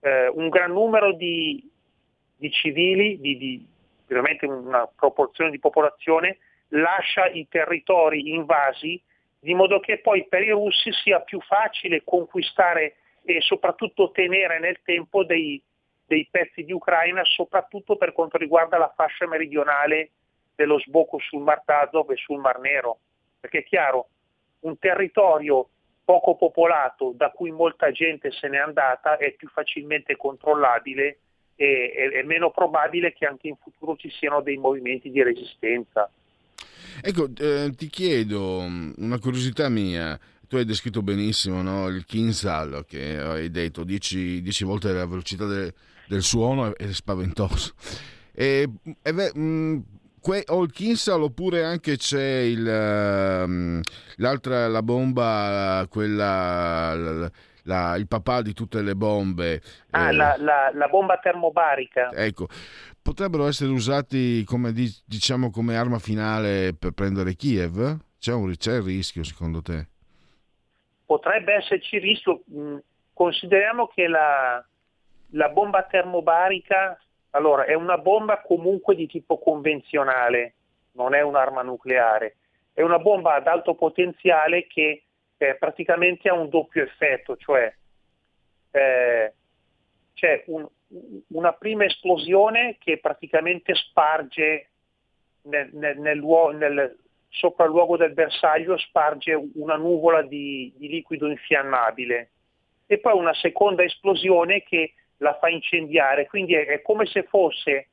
[0.02, 1.66] eh, un gran numero di,
[2.36, 3.66] di civili, di, di,
[4.06, 9.02] veramente una proporzione di popolazione, lascia i territori invasi
[9.40, 14.82] di modo che poi per i russi sia più facile conquistare e soprattutto tenere nel
[14.84, 15.62] tempo dei,
[16.08, 20.12] dei pezzi di Ucraina, soprattutto per quanto riguarda la fascia meridionale
[20.56, 23.00] dello sbocco sul Mar d'Azov e sul Mar Nero.
[23.40, 24.08] Perché è chiaro,
[24.62, 25.68] un territorio
[26.04, 31.20] poco popolato da cui molta gente se n'è andata è più facilmente controllabile
[31.56, 36.10] e è, meno probabile che anche in futuro ci siano dei movimenti di resistenza.
[37.02, 40.18] Ecco, eh, ti chiedo una curiosità mia,
[40.48, 41.88] tu hai descritto benissimo no?
[41.88, 45.74] il Kinsal che hai detto 10 volte la velocità de,
[46.08, 47.74] del suono è, spaventoso.
[48.34, 48.68] E,
[49.02, 49.80] e mh, mm,
[50.22, 53.82] que, o il Kinsal oppure anche c'è il, uh,
[54.18, 56.94] l'altra, la bomba, quella...
[56.96, 57.32] La,
[57.68, 59.62] la, il papà di tutte le bombe.
[59.92, 62.12] Ah, eh, la, la, la, bomba termobarica.
[62.14, 62.48] Ecco,
[63.02, 64.74] potrebbero essere usati come,
[65.06, 68.00] diciamo, come arma finale per prendere Kiev?
[68.20, 69.88] C'è, un, c'è il rischio secondo te?
[71.06, 72.44] Potrebbe esserci il rischio.
[72.54, 72.78] Mm,
[73.14, 74.66] consideriamo che la,
[75.32, 77.00] la bomba termobarica
[77.32, 80.56] allora, è una bomba comunque di tipo convenzionale,
[80.94, 82.38] non è un'arma nucleare,
[82.74, 85.04] è una bomba ad alto potenziale che
[85.38, 87.72] eh, praticamente ha un doppio effetto, cioè
[88.72, 89.34] eh,
[90.14, 90.68] c'è un,
[91.28, 94.70] una prima esplosione che praticamente sparge
[95.44, 96.20] nel, nel, nel,
[96.56, 96.98] nel,
[97.30, 102.32] sopra il luogo del bersaglio, sparge una nuvola di, di liquido infiammabile.
[102.88, 107.90] E poi una seconda esplosione che la fa incendiare, quindi è, è come se fosse,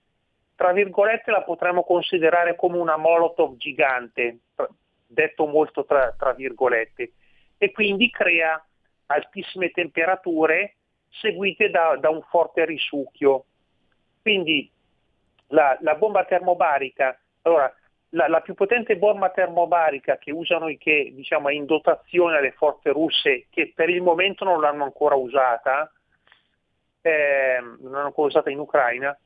[0.54, 4.38] tra virgolette la potremmo considerare come una molotov gigante,
[5.06, 7.12] detto molto tra, tra virgolette,
[7.58, 8.62] e quindi crea
[9.06, 10.76] altissime temperature
[11.08, 13.44] seguite da, da un forte risucchio.
[14.20, 14.70] Quindi
[15.48, 17.72] la, la bomba termobarica, allora,
[18.10, 22.52] la, la, più potente bomba termobarica che usano e che diciamo, è in dotazione alle
[22.52, 25.90] forze russe, che per il momento non l'hanno ancora usata,
[27.06, 29.16] eh, non hanno ancora usata in Ucraina,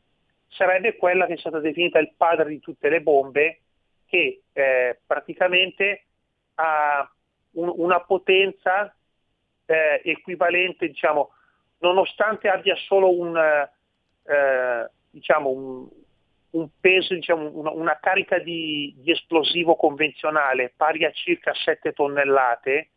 [0.49, 3.61] sarebbe quella che è stata definita il padre di tutte le bombe,
[4.07, 6.07] che eh, praticamente
[6.55, 7.09] ha
[7.53, 8.93] un, una potenza
[9.67, 11.31] eh, equivalente, diciamo,
[11.79, 15.89] nonostante abbia solo un, eh, diciamo, un,
[16.51, 22.89] un peso, diciamo, una, una, carica di, di, esplosivo convenzionale pari a circa 7 tonnellate,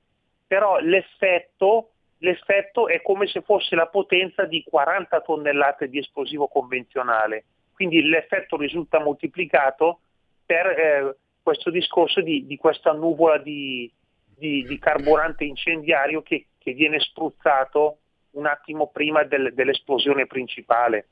[0.47, 1.91] però l'effetto,
[2.21, 7.45] l'effetto è come se fosse la potenza di 40 tonnellate di esplosivo convenzionale.
[7.73, 9.99] Quindi l'effetto risulta moltiplicato
[10.45, 13.91] per eh, questo discorso di, di questa nuvola di,
[14.37, 17.97] di, di carburante incendiario che, che, viene spruzzato
[18.31, 21.07] un attimo prima del, dell'esplosione principale.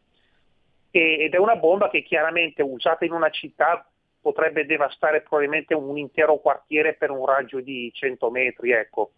[0.91, 3.89] E, ed è una bomba che chiaramente usata in una città
[4.21, 8.71] potrebbe devastare probabilmente un intero quartiere per un raggio di 100 metri.
[8.71, 9.11] Ecco.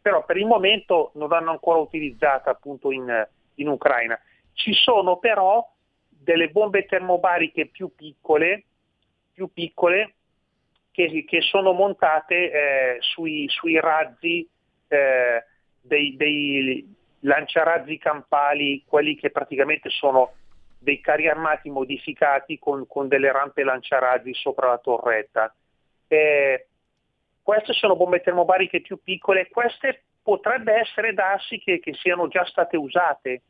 [0.00, 4.18] Però per il momento non l'hanno ancora utilizzata appunto in, in Ucraina.
[4.52, 5.66] Ci sono però
[6.08, 8.64] delle bombe termobariche più piccole,
[9.32, 10.14] più piccole
[10.90, 14.48] che, che sono montate eh, sui, sui, razzi
[14.88, 15.44] eh,
[15.80, 20.32] dei, dei, lanciarazzi campali, quelli che praticamente sono
[20.78, 25.54] dei carri armati modificati con, con delle rampe lanciarazzi sopra la torretta.
[26.06, 26.66] Eh,
[27.48, 32.76] queste sono bombe termobariche più piccole, queste potrebbe essere darsi che, che siano già state
[32.76, 33.40] usate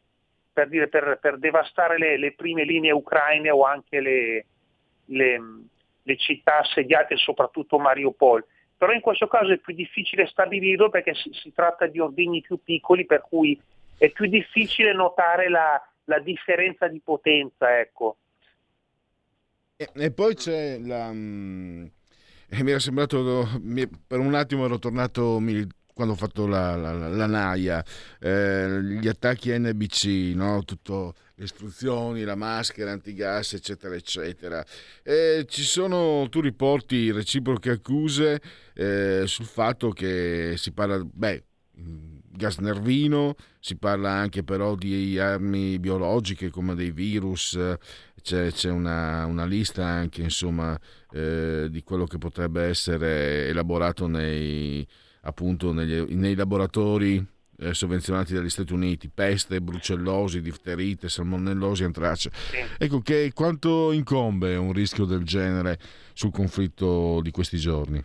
[0.53, 4.47] per, dire, per, per devastare le, le, prime linee ucraine o anche le,
[5.07, 5.41] le
[6.09, 8.45] le città assediate, soprattutto Mariupol.
[8.77, 12.63] Però in questo caso è più difficile stabilirlo perché si, si tratta di ordigni più
[12.63, 13.61] piccoli, per cui
[13.99, 17.79] è più difficile notare la, la differenza di potenza.
[17.79, 18.17] Ecco.
[19.77, 21.13] E, e, poi c'è la...
[22.51, 23.49] Um, mi era sembrato,
[24.07, 25.41] per un attimo ero tornato
[25.93, 27.85] quando ho fatto la, la, la NAIA,
[28.21, 30.63] eh, gli attacchi NBC, no?
[30.63, 34.65] Tutto, le istruzioni, la maschera antigas, eccetera, eccetera.
[35.03, 38.41] E ci sono, tu riporti reciproche accuse
[38.75, 41.45] eh, sul fatto che si parla, beh,
[42.39, 47.59] gas nervino, si parla anche però di armi biologiche come dei virus,
[48.23, 50.79] c'è, c'è una, una, lista anche insomma
[51.13, 54.87] eh, di quello che potrebbe essere elaborato nei
[55.23, 57.25] appunto negli, nei laboratori
[57.61, 62.31] eh, sovvenzionati dagli Stati Uniti, peste, brucellosi, difterite, salmonellosi, antrace.
[62.79, 65.79] Ecco che quanto incombe un rischio del genere
[66.13, 68.03] sul conflitto di questi giorni?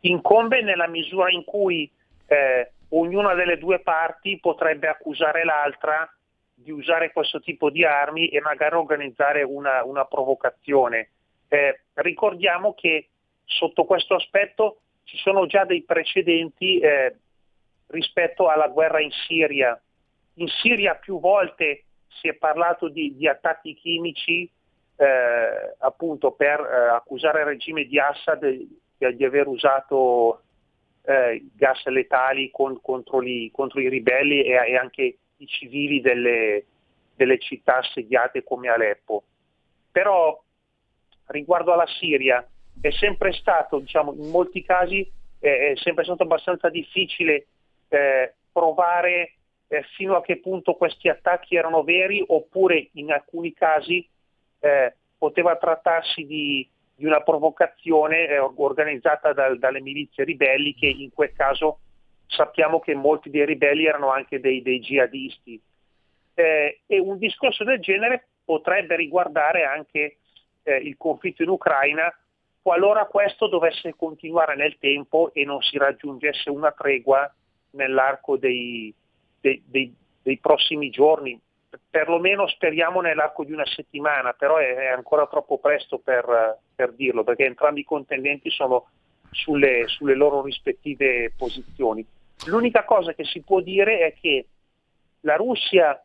[0.00, 1.90] Incombe nella misura in cui
[2.30, 6.08] eh, ognuna delle due parti potrebbe accusare l'altra
[6.54, 11.10] di usare questo tipo di armi e magari organizzare una, una provocazione.
[11.48, 13.08] Eh, ricordiamo che
[13.44, 17.16] sotto questo aspetto ci sono già dei precedenti eh,
[17.88, 19.80] rispetto alla guerra in Siria.
[20.34, 21.84] In Siria più volte
[22.20, 24.48] si è parlato di, di attacchi chimici
[24.96, 28.78] eh, appunto per eh, accusare il regime di Assad di,
[29.16, 30.42] di aver usato
[31.02, 36.64] eh, gas letali con, contro, gli, contro, i ribelli e, e anche i civili delle,
[37.14, 39.24] delle, città assediate come Aleppo.
[39.90, 40.42] Però
[41.26, 42.46] riguardo alla Siria
[42.80, 47.46] è sempre stato, diciamo, in molti casi è sempre stato abbastanza difficile
[47.88, 49.36] eh, provare
[49.68, 54.06] eh, fino a che punto questi attacchi erano veri oppure in alcuni casi
[54.60, 56.68] eh, poteva trattarsi di,
[57.00, 61.78] di una provocazione eh, organizzata dal, dalle milizie ribelli che in quel caso
[62.26, 65.58] sappiamo che molti dei ribelli erano anche dei, dei jihadisti.
[66.34, 70.18] Eh, e un discorso del genere potrebbe riguardare anche
[70.62, 72.14] eh, il conflitto in Ucraina
[72.60, 77.32] qualora questo dovesse continuare nel tempo e non si raggiungesse una tregua
[77.70, 78.92] nell'arco dei,
[79.40, 81.40] dei, dei, dei prossimi giorni,
[81.90, 87.44] perlomeno speriamo nell'arco di una settimana, però è, ancora troppo presto per, per, dirlo, perché
[87.44, 88.88] entrambi i contendenti sono
[89.30, 92.04] sulle, sulle, loro rispettive posizioni.
[92.46, 94.46] L'unica cosa che si può dire è che
[95.20, 96.02] la Russia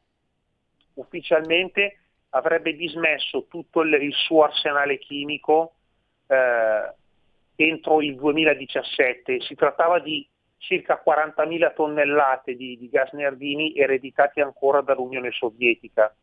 [0.96, 2.00] ufficialmente
[2.30, 5.74] avrebbe dismesso tutto il, il suo arsenale chimico
[6.28, 6.94] eh,
[7.56, 9.42] entro il 2017.
[9.42, 10.28] Si trattava di
[10.66, 16.14] circa 40.000 tonnellate di, di gas nervini ereditati ancora dall'Unione Sovietica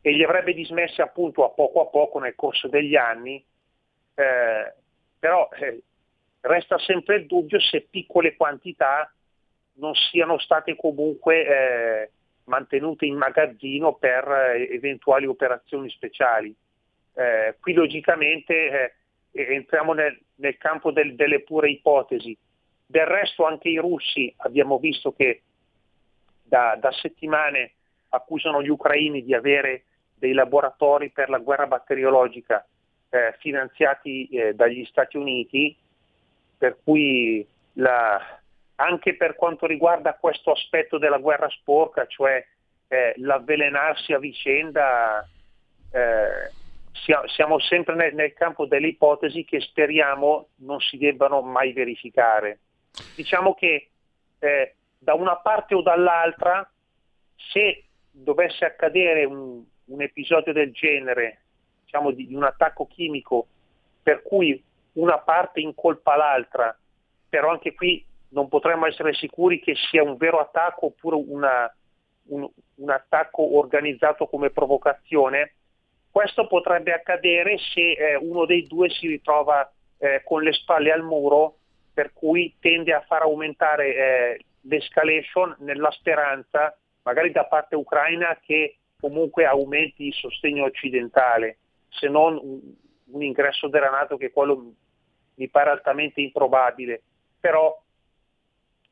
[0.00, 3.44] e li avrebbe dismessi appunto a poco a poco nel corso degli anni,
[4.14, 4.74] eh,
[5.18, 5.82] però eh,
[6.42, 9.12] resta sempre il dubbio se piccole quantità
[9.74, 12.10] non siano state comunque eh,
[12.44, 16.54] mantenute in magazzino per eh, eventuali operazioni speciali.
[17.14, 18.94] Eh, qui logicamente
[19.32, 22.38] eh, entriamo nel, nel campo del, delle pure ipotesi.
[22.90, 25.42] Del resto anche i russi abbiamo visto che
[26.42, 27.72] da, da settimane
[28.08, 29.84] accusano gli ucraini di avere
[30.14, 32.66] dei laboratori per la guerra batteriologica
[33.10, 35.76] eh, finanziati eh, dagli Stati Uniti
[36.56, 38.40] per cui la,
[38.76, 42.42] anche per quanto riguarda questo aspetto della guerra sporca, cioè
[42.88, 45.28] eh, l'avvelenarsi a vicenda,
[45.92, 46.50] eh,
[47.26, 52.60] siamo sempre nel, nel, campo delle ipotesi che speriamo non si debbano mai verificare.
[53.14, 53.88] Diciamo che
[54.38, 56.68] eh, da una parte o dall'altra,
[57.36, 61.42] se dovesse accadere un, un episodio del genere,
[61.84, 63.46] diciamo di, di un attacco chimico,
[64.02, 64.62] per cui
[64.94, 66.76] una parte incolpa l'altra,
[67.28, 71.74] però anche qui non potremmo essere sicuri che sia un vero attacco oppure una,
[72.28, 75.54] un, un, attacco organizzato come provocazione.
[76.10, 81.02] Questo potrebbe accadere se eh, uno dei due si ritrova eh, con le spalle al
[81.02, 81.56] muro,
[81.98, 88.76] per cui tende a far aumentare eh, l'escalation nella speranza, magari da parte ucraina, che
[89.00, 91.56] comunque aumenti il sostegno occidentale,
[91.88, 92.60] se non un,
[93.06, 94.74] un ingresso della Nato che quello
[95.34, 97.02] mi pare altamente improbabile.
[97.40, 97.76] Però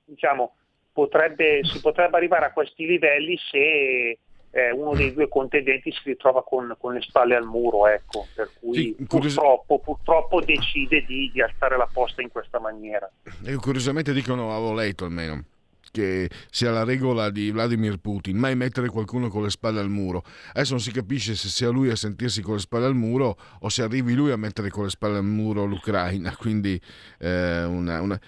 [0.04, 0.56] diciamo,
[0.92, 4.18] potrebbe, si potrebbe arrivare a questi livelli se
[4.56, 8.48] eh, uno dei due contendenti si ritrova con, con le spalle al muro, ecco, per
[8.58, 13.10] cui sì, purtroppo, purtroppo, decide di, di, alzare la posta in questa maniera.
[13.44, 15.44] E curiosamente dicono, avevo letto almeno,
[15.92, 20.22] che sia la regola di Vladimir Putin, mai mettere qualcuno con le spalle al muro.
[20.54, 23.68] Adesso non si capisce se sia lui a sentirsi con le spalle al muro o
[23.68, 26.80] se arrivi lui a mettere con le spalle al muro l'Ucraina, quindi
[27.18, 28.18] eh, una, una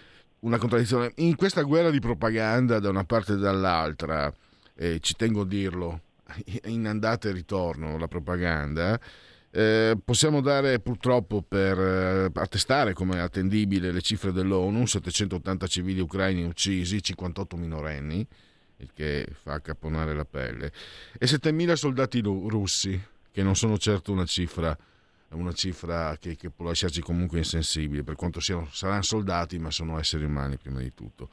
[0.40, 1.12] una contraddizione.
[1.16, 4.32] In questa guerra di propaganda da una parte e dall'altra,
[4.76, 6.00] eh, ci tengo a dirlo,
[6.66, 8.98] in andata e ritorno la propaganda,
[9.50, 16.44] eh, possiamo dare purtroppo per eh, attestare come attendibile le cifre dell'ONU, 780 civili ucraini
[16.44, 18.26] uccisi, 58 minorenni,
[18.76, 20.72] il che fa caponare la pelle,
[21.18, 23.00] e 7.000 soldati russi,
[23.30, 24.76] che non sono certo una cifra
[25.30, 29.70] è una cifra che, che, può lasciarci comunque insensibile, per quanto siano, saranno soldati, ma
[29.70, 31.28] sono esseri umani prima di tutto.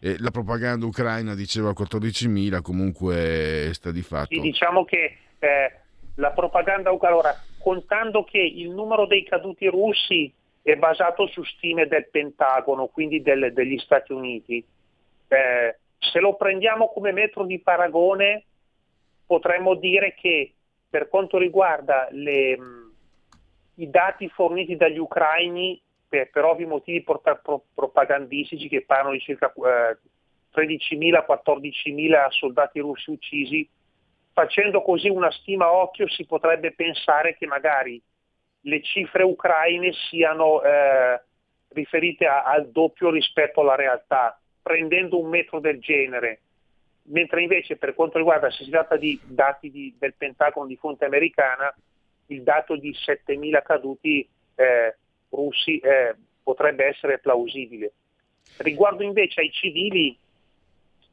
[0.00, 4.34] E la propaganda ucraina diceva 14.000, comunque sta di fatto.
[4.34, 5.72] Sì, diciamo che eh,
[6.16, 10.30] la propaganda ucraina, allora, contando che il numero dei caduti russi
[10.60, 14.62] è basato su stime del Pentagono, quindi del, degli Stati Uniti,
[15.28, 18.44] eh, se lo prendiamo come metro di paragone,
[19.26, 20.52] potremmo dire che
[20.90, 22.86] per quanto riguarda le
[23.78, 29.20] i dati forniti dagli ucraini per, per ovvi motivi porta, pro, propagandistici che parlano di
[29.20, 29.98] circa eh,
[30.54, 33.68] 13.000-14.000 soldati russi uccisi,
[34.32, 38.00] facendo così una stima a occhio si potrebbe pensare che magari
[38.62, 41.20] le cifre ucraine siano eh,
[41.68, 46.40] riferite a, al doppio rispetto alla realtà, prendendo un metro del genere,
[47.04, 51.04] mentre invece per quanto riguarda se si tratta di dati di, del Pentagono di fonte
[51.04, 51.72] americana,
[52.28, 54.96] il dato di 7.000 caduti eh,
[55.30, 57.92] russi eh, potrebbe essere plausibile.
[58.58, 60.16] Riguardo invece ai civili,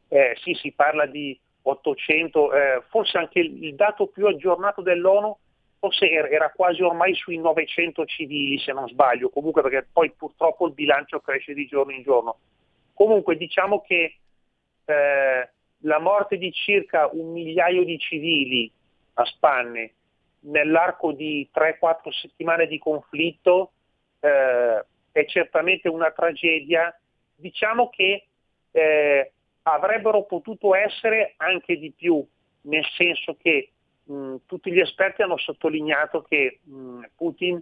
[0.08, 5.38] eh, sì, si parla di 800, eh, forse anche il, dato più aggiornato dell'ONU
[5.80, 10.68] forse era, era, quasi ormai sui 900 civili se non sbaglio, comunque perché poi purtroppo
[10.68, 12.38] il bilancio cresce di giorno in giorno.
[12.94, 14.16] Comunque diciamo che
[14.86, 15.50] eh,
[15.80, 18.72] la morte di circa un migliaio di civili
[19.16, 19.94] a spanne
[20.46, 23.72] nell'arco di 3-4 settimane di conflitto
[24.20, 26.98] eh, è certamente una tragedia.
[27.36, 28.28] Diciamo che
[28.72, 29.32] eh,
[29.64, 32.26] avrebbero potuto essere anche di più,
[32.62, 33.72] nel senso che
[34.04, 37.62] mh, tutti gli esperti hanno sottolineato che mh, Putin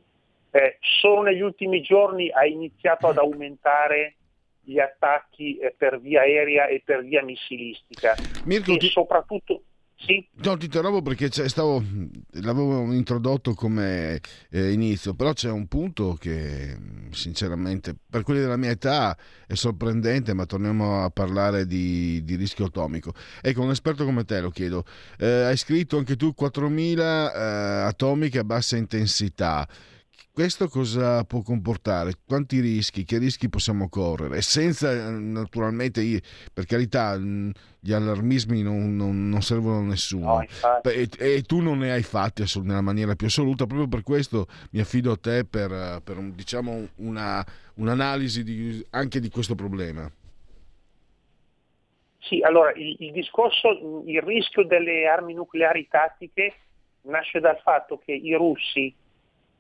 [0.52, 4.16] eh, solo negli ultimi giorni ha iniziato ad aumentare
[4.62, 8.16] gli attacchi eh, per via aerea e per via missilistica
[8.46, 9.64] Mirko, e soprattutto
[10.06, 10.28] sì.
[10.44, 11.82] No, ti interrompo perché stavo,
[12.42, 16.78] l'avevo introdotto come eh, inizio, però c'è un punto che
[17.12, 22.66] sinceramente per quelli della mia età è sorprendente, ma torniamo a parlare di, di rischio
[22.66, 23.14] atomico.
[23.42, 24.84] Ecco, un esperto come te lo chiedo,
[25.18, 27.40] eh, hai scritto anche tu 4.000 eh,
[27.88, 29.68] atomiche a bassa intensità.
[30.34, 32.14] Questo cosa può comportare?
[32.26, 33.04] Quanti rischi?
[33.04, 34.42] Che rischi possiamo correre?
[34.42, 36.02] Senza, naturalmente,
[36.52, 40.26] per carità, gli allarmismi non, non, non servono a nessuno.
[40.26, 43.68] No, e, e, tu non ne hai fatti nella maniera più assoluta.
[43.68, 49.20] Proprio per questo mi affido a te per, per un, diciamo, una, un'analisi di, anche
[49.20, 50.12] di questo problema.
[52.18, 56.56] Sì, allora il, il discorso, il rischio delle armi nucleari tattiche
[57.02, 59.02] nasce dal fatto che i russi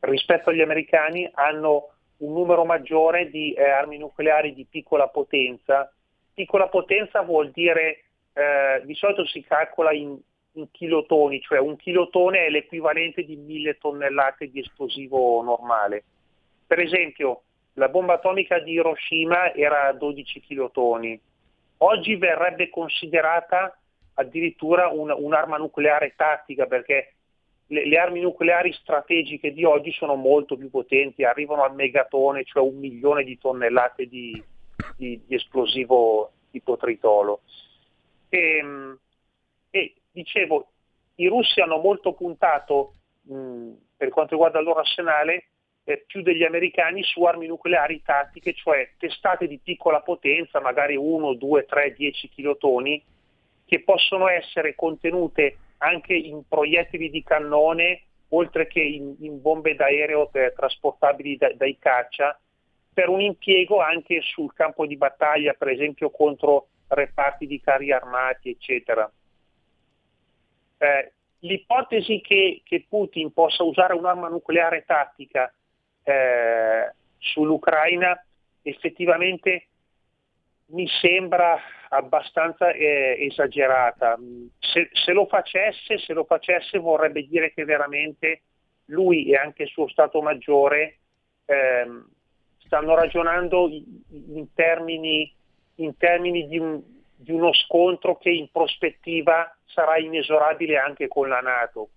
[0.03, 5.91] rispetto agli americani hanno un numero maggiore di eh, armi nucleari di piccola potenza.
[6.33, 10.17] Piccola potenza vuol dire, eh, di solito si calcola in,
[10.53, 16.03] in, kilotoni, cioè un kilotone è l'equivalente di mille tonnellate di esplosivo normale.
[16.65, 17.43] Per esempio,
[17.73, 21.19] la bomba atomica di Hiroshima era a 12 kilotoni,
[21.77, 23.77] oggi verrebbe considerata
[24.15, 27.13] addirittura un, un'arma nucleare tattica perché
[27.73, 32.61] le, le, armi nucleari strategiche di oggi sono molto più potenti, arrivano al megatone, cioè
[32.61, 34.41] un milione di tonnellate di,
[34.95, 37.41] di, di esplosivo tipo tritolo.
[38.29, 38.97] E, ehm,
[39.71, 40.67] e, dicevo,
[41.15, 42.93] i russi hanno molto puntato
[43.23, 45.45] mh, per quanto riguarda il loro arsenale
[45.85, 51.33] eh, più degli americani su armi nucleari tattiche, cioè testate di piccola potenza, magari 1,
[51.33, 53.03] 2, 3, 10 kilotoni,
[53.65, 60.31] che possono essere contenute anche in proiettili di cannone, oltre che in, in bombe d'aereo
[60.33, 62.39] eh, trasportabili da, dai caccia,
[62.93, 68.49] per un impiego anche sul campo di battaglia, per esempio contro reparti di carri armati,
[68.49, 69.11] eccetera.
[70.77, 75.51] Eh, l'ipotesi che, che, Putin possa usare un'arma nucleare tattica
[76.03, 78.23] eh, sull'Ucraina
[78.61, 79.67] effettivamente
[80.67, 81.59] mi sembra
[81.95, 84.17] abbastanza eh, esagerata.
[84.59, 88.41] Se, se, lo facesse, se lo facesse vorrebbe dire che veramente
[88.85, 90.97] lui e anche il suo Stato Maggiore
[91.45, 92.07] ehm,
[92.65, 95.31] stanno ragionando in termini,
[95.75, 96.81] in termini di, un,
[97.15, 101.89] di, uno scontro che in prospettiva sarà inesorabile anche con la Nato.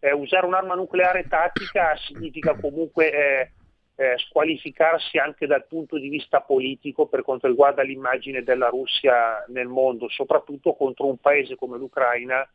[0.00, 3.50] Eh, usare un'arma nucleare tattica significa comunque eh,
[3.96, 9.68] eh, squalificarsi anche dal punto di vista politico per quanto riguarda l'immagine della Russia nel
[9.68, 12.48] mondo, soprattutto contro un paese come l'Ucraina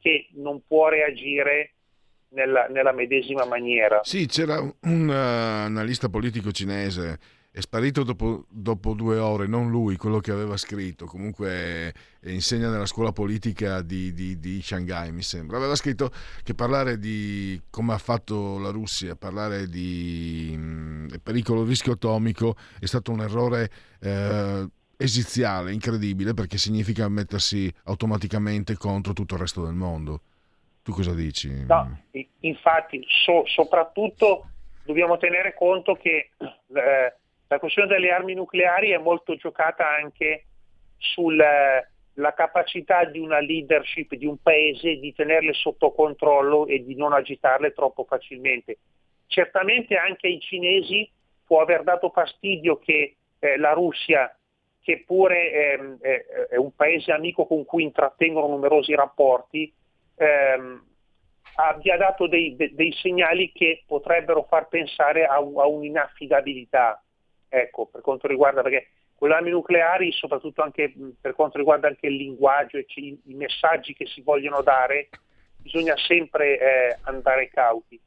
[0.00, 1.72] che non può reagire
[2.28, 4.00] nella, nella medesima maniera.
[4.02, 7.18] Sì, c'era un uh, analista politico cinese
[7.56, 12.68] è sparito dopo, dopo, due ore, non lui, quello che aveva scritto, comunque eh, insegna
[12.68, 15.56] nella scuola politica di, di, di, Shanghai, mi sembra.
[15.56, 16.10] Aveva scritto
[16.42, 22.56] che parlare di come ha fatto la Russia, parlare di mh, mm, pericolo rischio atomico
[22.78, 29.64] è stato un errore eh, esiziale, incredibile, perché significa mettersi automaticamente contro tutto il resto
[29.64, 30.20] del mondo.
[30.82, 31.64] Tu cosa dici?
[31.66, 32.02] No,
[32.40, 34.46] infatti, so, soprattutto
[34.84, 36.32] dobbiamo tenere conto che...
[36.38, 37.14] Eh,
[37.48, 40.46] la questione delle armi nucleari è molto giocata anche
[40.96, 41.86] sulla eh,
[42.34, 47.72] capacità di una leadership di un paese di tenerle sotto controllo e di non agitarle
[47.72, 48.78] troppo facilmente.
[49.26, 51.08] Certamente anche ai cinesi
[51.46, 54.34] può aver dato fastidio che eh, la Russia,
[54.80, 59.72] che pure ehm, è un paese amico con cui intrattengono numerosi rapporti,
[60.16, 60.84] ehm,
[61.56, 67.00] abbia dato dei, de, dei, segnali che potrebbero far pensare a, a un'inaffidabilità
[67.48, 72.06] Ecco, per quanto riguarda, perché con le armi nucleari, soprattutto anche per quanto riguarda anche
[72.06, 75.08] il linguaggio e i, i messaggi che si vogliono dare,
[75.56, 77.98] bisogna sempre eh, andare cauti.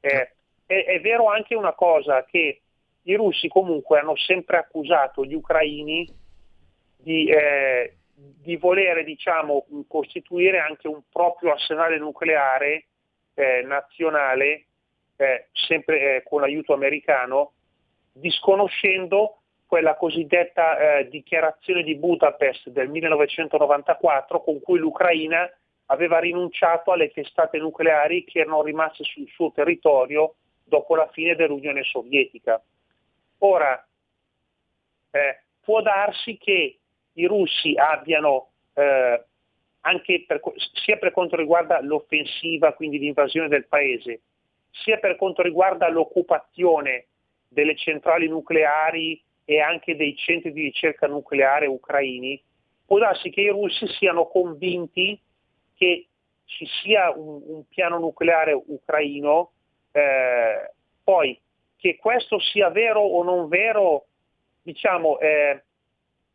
[0.00, 0.32] Eh,
[0.66, 2.60] è, è, vero anche una cosa, che
[3.02, 6.08] i russi comunque hanno sempre accusato gli ucraini
[6.96, 12.86] di, eh, di volere diciamo, costituire anche un proprio arsenale nucleare
[13.34, 14.66] eh, nazionale,
[15.16, 17.52] eh, sempre eh, con l'aiuto americano,
[18.14, 25.50] disconoscendo quella cosiddetta eh, dichiarazione di Budapest del 1994 con cui l'Ucraina
[25.86, 31.82] aveva rinunciato alle testate nucleari che erano rimaste sul suo territorio dopo la fine dell'Unione
[31.82, 32.62] Sovietica.
[33.38, 33.84] Ora,
[35.10, 36.78] eh, può darsi che
[37.12, 39.24] i russi abbiano, eh,
[40.26, 40.40] per,
[40.84, 44.20] sia per quanto riguarda l'offensiva, quindi l'invasione del paese,
[44.70, 47.06] sia per quanto riguarda l'occupazione
[47.54, 52.40] delle centrali nucleari e anche dei centri di ricerca nucleare ucraini,
[52.84, 55.18] può darsi che i russi siano convinti
[55.74, 56.06] che
[56.44, 59.52] ci sia un, un piano nucleare ucraino,
[59.92, 61.40] eh, poi
[61.76, 64.06] che questo sia vero o non vero,
[64.62, 65.62] diciamo, eh,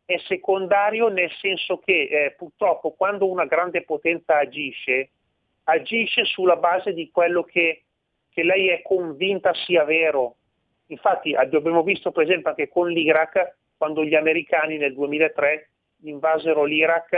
[0.04, 5.10] è secondario nel senso che eh, purtroppo quando una grande potenza agisce,
[5.64, 7.84] agisce sulla base di quello che,
[8.30, 10.36] che lei è convinta sia vero,
[10.90, 15.70] Infatti abbiamo visto per esempio anche con l'Iraq, quando gli americani nel 2003
[16.02, 17.12] invasero l'Iraq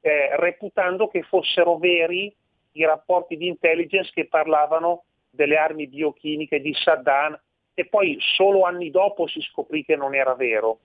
[0.00, 2.34] eh, reputando che fossero veri
[2.72, 7.38] i rapporti di intelligence che parlavano delle armi biochimiche di Saddam
[7.74, 10.78] e poi solo anni dopo si scoprì che non era vero.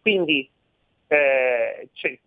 [0.00, 0.48] Quindi
[1.06, 2.18] eh, c'è,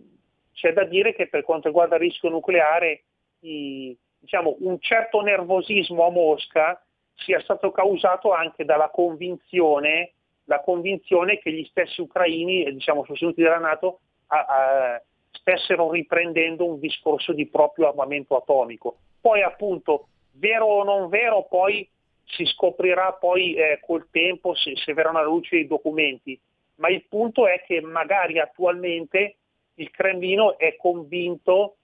[0.54, 3.04] c'è, da dire che per quanto riguarda il rischio nucleare
[3.42, 6.82] i, diciamo, un certo nervosismo a Mosca
[7.16, 10.14] sia stato causato anche dalla convinzione,
[10.46, 15.02] la convinzione che gli stessi ucraini, diciamo sostenuti dalla Nato, a, a,
[15.32, 18.98] stessero riprendendo un discorso di proprio armamento atomico.
[19.20, 21.88] Poi appunto, vero o non vero, poi
[22.26, 26.40] si scoprirà poi eh, col tempo se, se verranno alla luce i documenti,
[26.76, 29.36] ma il punto è che magari attualmente
[29.76, 31.76] il Cremlino è convinto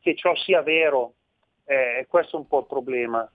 [0.00, 1.14] che ciò sia vero,
[1.64, 3.30] eh, questo è un po' il problema.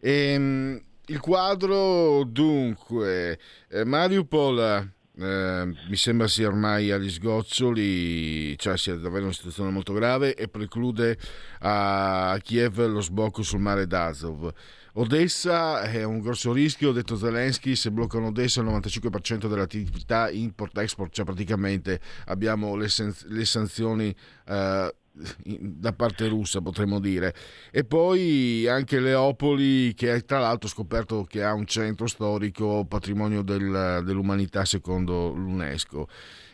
[0.00, 3.38] Ehm, il quadro dunque,
[3.68, 9.92] eh, Mariupol eh, mi sembra sia ormai agli sgoccioli, cioè sia davvero una situazione molto
[9.92, 11.18] grave e preclude
[11.60, 14.52] a Kiev lo sbocco sul mare d'Azov.
[14.94, 21.12] Odessa è un grosso rischio, ha detto Zelensky, se bloccano Odessa il 95% dell'attività import-export,
[21.12, 24.14] cioè praticamente abbiamo le, san- le sanzioni
[24.46, 27.34] eh, da parte russa potremmo dire.
[27.70, 33.42] E poi anche Leopoli che tra l'altro ho scoperto che ha un centro storico patrimonio
[33.42, 36.08] del, dell'umanità secondo l'UNESCO.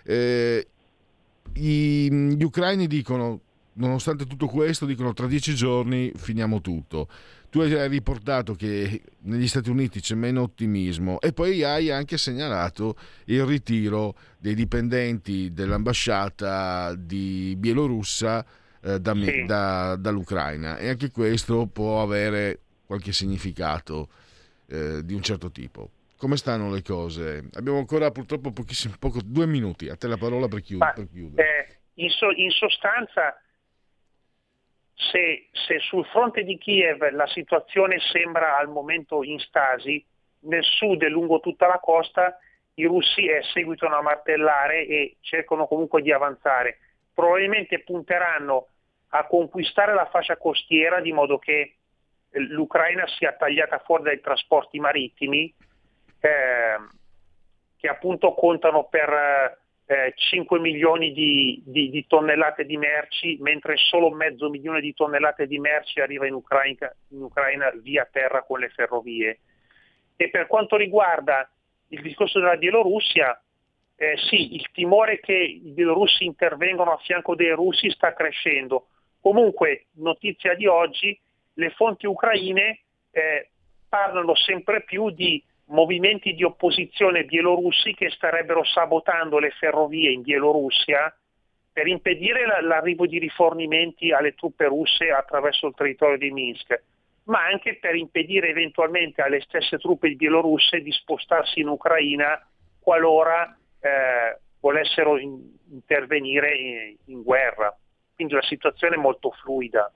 [0.04, 0.66] Eh,
[1.52, 3.40] gli, gli ucraini dicono
[3.76, 7.08] nonostante tutto questo dicono tra dieci giorni finiamo tutto
[7.50, 12.96] tu hai riportato che negli Stati Uniti c'è meno ottimismo e poi hai anche segnalato
[13.26, 18.44] il ritiro dei dipendenti dell'ambasciata di Bielorussa
[18.82, 19.44] eh, da, sì.
[19.44, 24.08] da, dall'Ucraina e anche questo può avere qualche significato
[24.68, 25.90] eh, di un certo tipo.
[26.16, 27.48] Come stanno le cose?
[27.54, 28.52] Abbiamo ancora purtroppo
[28.98, 29.88] poco, due minuti.
[29.88, 31.66] A te la parola per, chiud- per chiudere.
[31.68, 33.38] Eh, in, so, in sostanza
[34.96, 40.04] se, se, sul fronte di Kiev la situazione sembra al momento in stasi,
[40.40, 42.38] nel sud e lungo tutta la costa
[42.76, 46.78] i russi eh, seguitano a martellare e cercano comunque di avanzare.
[47.12, 48.68] Probabilmente punteranno
[49.10, 51.76] a conquistare la fascia costiera di modo che
[52.30, 55.52] eh, l'Ucraina sia tagliata fuori dai trasporti marittimi
[56.20, 56.76] eh,
[57.76, 63.76] che appunto contano per eh, eh, 5 milioni di, di, di, tonnellate di merci, mentre
[63.76, 68.58] solo mezzo milione di tonnellate di merci arriva in Ucraina, in Ucraina via terra con
[68.58, 69.38] le ferrovie.
[70.16, 71.48] E per quanto riguarda
[71.88, 73.40] il discorso della Bielorussia,
[73.96, 78.88] eh, sì, il timore che i bielorussi intervengano a fianco dei russi sta crescendo.
[79.20, 81.18] Comunque, notizia di oggi,
[81.54, 82.80] le fonti ucraine
[83.10, 83.50] eh,
[83.88, 91.14] parlano sempre più di movimenti di opposizione bielorussi che starebbero sabotando le ferrovie in Bielorussia
[91.72, 96.82] per impedire l'arrivo di rifornimenti alle truppe russe attraverso il territorio di Minsk,
[97.24, 102.40] ma anche per impedire eventualmente alle stesse truppe bielorusse di spostarsi in Ucraina
[102.78, 105.38] qualora eh, volessero in,
[105.70, 107.76] intervenire in, in, guerra.
[108.14, 109.92] Quindi la situazione è molto fluida.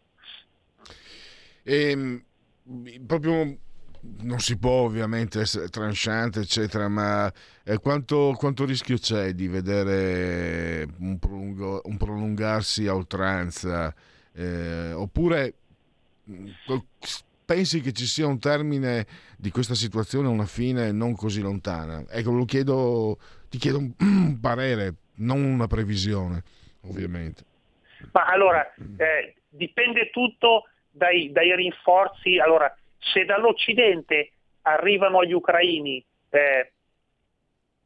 [1.62, 2.24] E, ehm,
[3.06, 3.56] proprio
[4.22, 7.30] non si può ovviamente essere tranchant, eccetera, ma
[7.64, 13.94] eh, quanto, quanto, rischio c'è di vedere un, prolungo, un prolungarsi a oltranza?
[14.32, 15.54] Eh, oppure
[16.30, 16.48] mm,
[17.44, 22.04] pensi che ci sia un termine di questa situazione, una fine non così lontana?
[22.08, 26.42] Ecco, chiedo, ti chiedo un, un parere, non una previsione,
[26.82, 27.44] ovviamente.
[28.12, 32.38] Ma allora, eh, dipende tutto dai, dai rinforzi.
[32.38, 34.32] Allora, se dall'Occidente
[34.62, 36.72] arrivano agli ucraini eh,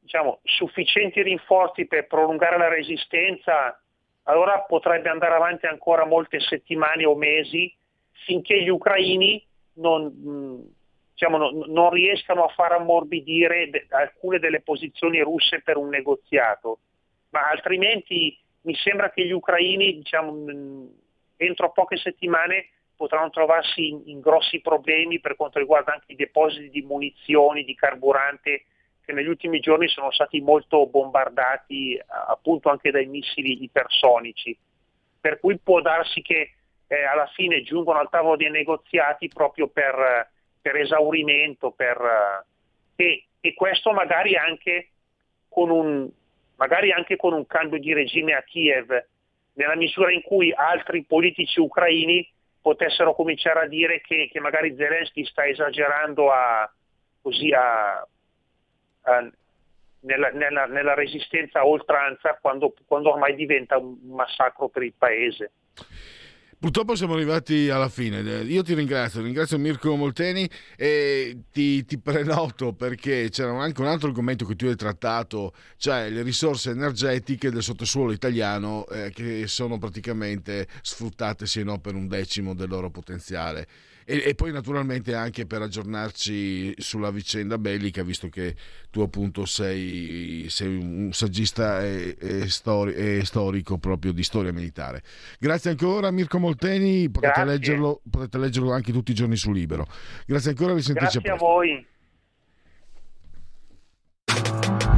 [0.01, 3.81] diciamo, sufficienti rinforzi per prolungare la resistenza,
[4.25, 7.73] allora potrebbe andare avanti ancora molte settimane o mesi
[8.25, 9.43] finché gli ucraini
[9.75, 10.63] non,
[11.13, 16.79] diciamo, non, non riescano a far ammorbidire alcune delle posizioni russe per un negoziato.
[17.31, 20.89] Ma altrimenti mi sembra che gli ucraini diciamo,
[21.37, 26.71] entro poche settimane potranno trovarsi in, in, grossi problemi per quanto riguarda anche i depositi
[26.71, 28.65] di munizioni, di carburante
[29.05, 34.57] che negli ultimi giorni sono stati molto bombardati appunto anche dai missili ipersonici.
[35.21, 36.55] Per cui può darsi che
[36.87, 40.31] eh, alla fine giungono al tavolo dei negoziati proprio per,
[40.61, 42.45] per esaurimento per,
[42.97, 44.89] eh, e, e, questo magari anche,
[45.51, 46.09] un,
[46.57, 49.07] magari anche con un cambio di regime a Kiev,
[49.55, 52.27] nella misura in cui altri politici ucraini
[52.65, 56.73] potessero cominciare a dire che, che magari Zelensky sta esagerando a,
[57.21, 57.99] così a,
[59.03, 59.31] a,
[60.01, 65.53] nella, nella, nella, resistenza a oltranza quando, quando ormai diventa un massacro per il paese.
[66.65, 68.21] Purtroppo siamo arrivati alla fine.
[68.21, 70.49] Io ti ringrazio, ringrazio Mirko Molteni
[70.79, 76.09] e ti, ti, prenoto perché c'era anche un altro argomento che tu hai trattato, cioè
[76.09, 82.09] le risorse energetiche del sottosuolo italiano eh, che sono praticamente sfruttate se no per un
[82.09, 83.69] decimo del loro potenziale.
[84.05, 88.55] E, e, poi naturalmente anche per aggiornarci sulla vicenda bellica, visto che
[88.91, 95.03] tu appunto sei, sei un saggista e, e, stori, e, storico proprio di storia militare.
[95.39, 97.09] Grazie ancora Mirko Molteni.
[97.11, 99.87] Potete leggerlo, potete leggerlo anche tutti i giorni su Libero.
[100.27, 101.47] Grazie ancora, vi sentirci Grazie a presto.
[101.47, 101.87] voi.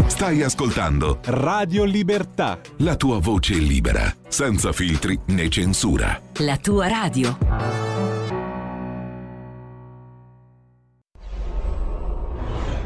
[0.09, 2.59] Stai ascoltando Radio Libertà.
[2.79, 6.19] la tua voce libera, senza filtri né censura.
[6.39, 8.16] La tua radio.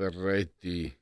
[0.00, 0.98] Ferretti.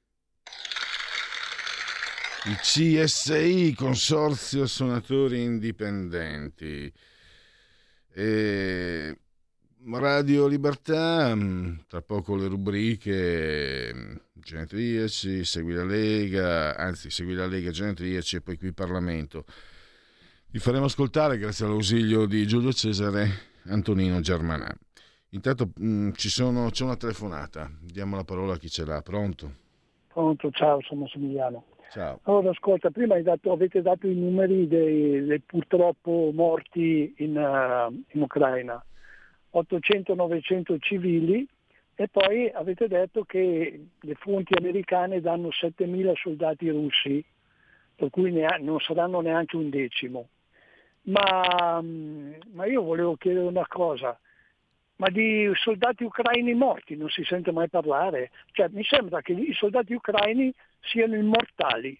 [2.46, 6.92] Il CSI, Consorzio Suonatori Indipendenti.
[8.12, 9.16] E
[9.90, 11.36] Radio Libertà,
[11.86, 18.58] tra poco le rubriche Genetriaci, Segui la Lega, anzi Segui la Lega, Genetriaci e poi
[18.58, 19.44] qui Parlamento.
[20.50, 24.76] Vi faremo ascoltare, grazie all'ausilio di Giulio Cesare, Antonino Germanà.
[25.30, 29.02] Intanto mh, sono, c'è una telefonata, diamo la parola a chi ce l'ha.
[29.02, 29.52] Pronto?
[30.08, 31.64] Pronto, ciao, sono Massimiliano.
[31.90, 32.20] Ciao.
[32.24, 38.22] Allora, ascolta, prima dato, avete dato i numeri dei, dei purtroppo morti in, uh, in
[38.22, 38.82] Ucraina,
[39.52, 41.46] 800-900 civili
[41.94, 47.24] e poi avete detto che le fonti americane danno 7.000 soldati russi,
[47.94, 50.28] per cui ne ha, non saranno neanche un decimo.
[51.02, 54.18] Ma, ma io volevo chiedere una cosa,
[54.98, 58.30] ma di soldati ucraini morti non si sente mai parlare.
[58.52, 61.98] Cioè, mi sembra che i soldati ucraini siano immortali,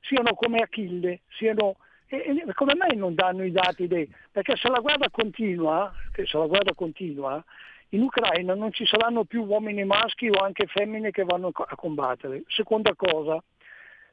[0.00, 1.76] siano come Achille, siano...
[2.06, 4.08] E, e come mai non danno i dati dei...
[4.30, 7.42] Perché se la guerra continua, se la guerra continua,
[7.90, 12.42] in Ucraina non ci saranno più uomini maschi o anche femmine che vanno a combattere.
[12.48, 13.42] Seconda cosa,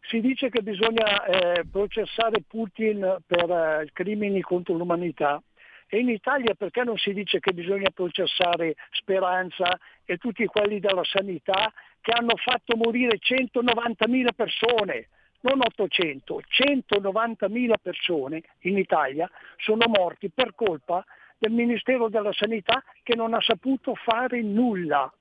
[0.02, 5.42] si dice che bisogna eh, processare Putin per eh, crimini contro l'umanità
[5.94, 11.04] e in Italia perché non si dice che bisogna processare Speranza e tutti quelli della
[11.04, 11.70] sanità
[12.00, 15.08] che hanno fatto morire 190.000 persone?
[15.42, 21.04] non 800, 190.000 persone in Italia sono morti per colpa
[21.38, 25.12] del Ministero della Sanità che non ha saputo fare nulla.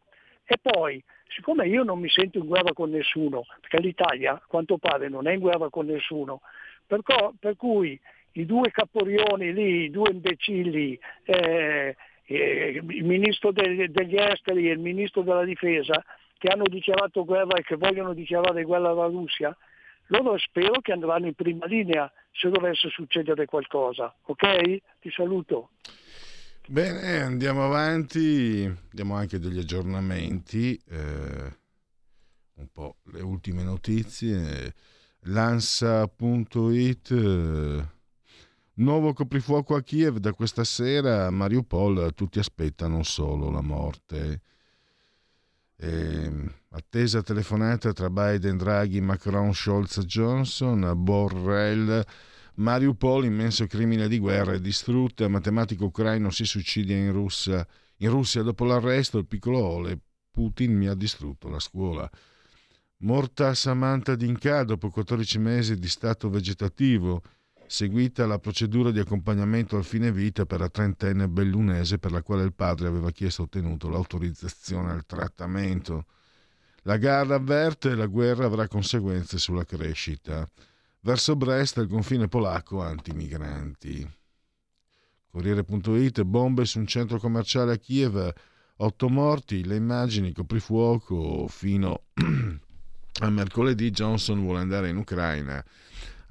[0.45, 4.77] E poi siccome io non mi sento in guerra con nessuno, perché l'Italia a quanto
[4.77, 6.43] pare non è in guerra con nessuno,
[6.87, 7.99] per, co- per cui
[8.33, 14.73] i due caporioni lì, i due imbecilli, eh, eh, il ministro degli, degli esteri e
[14.73, 16.05] il ministro della difesa,
[16.39, 19.57] che hanno dichiarato guerra e che vogliono dichiarare guerra alla Russia,
[20.07, 24.15] loro spero che andranno in prima linea se dovesse succedere qualcosa.
[24.27, 24.79] Ok?
[25.01, 25.71] Ti saluto.
[26.67, 31.59] Bene, andiamo avanti, diamo anche degli aggiornamenti, eh,
[32.55, 34.73] un po' le ultime notizie.
[35.25, 37.13] Lansa.it,
[38.75, 44.43] nuovo coprifuoco a Kiev da questa sera, a Mariupol tutti aspettano solo la morte.
[45.77, 52.05] Eh, attesa telefonata tra Biden, Draghi, Macron, Scholz, Johnson, Borrell
[52.61, 55.29] Mariupol, immenso crimine di guerra, è distrutta.
[55.29, 57.67] Matematico ucraino si suicida in Russia.
[57.99, 59.99] In Russia, dopo l'arresto, il piccolo Ole,
[60.31, 62.09] Putin mi ha distrutto la scuola.
[62.99, 67.23] Morta Samantha Dinka dopo 14 mesi di stato vegetativo,
[67.71, 72.43] seguita la procedura di accompagnamento al fine vita per la trentenne bellunese per la quale
[72.43, 76.07] il padre aveva chiesto e ottenuto l'autorizzazione al trattamento.
[76.83, 80.51] La gara avverte la guerra avrà conseguenze sulla crescita
[81.03, 84.19] verso Brest il confine polacco antimigranti.
[85.31, 88.33] Corriere.it, bombe su un centro commerciale a Kiev,
[88.79, 92.03] otto morti, le immagini, coprifuoco fino
[93.21, 95.65] a mercoledì Johnson vuole andare in Ucraina.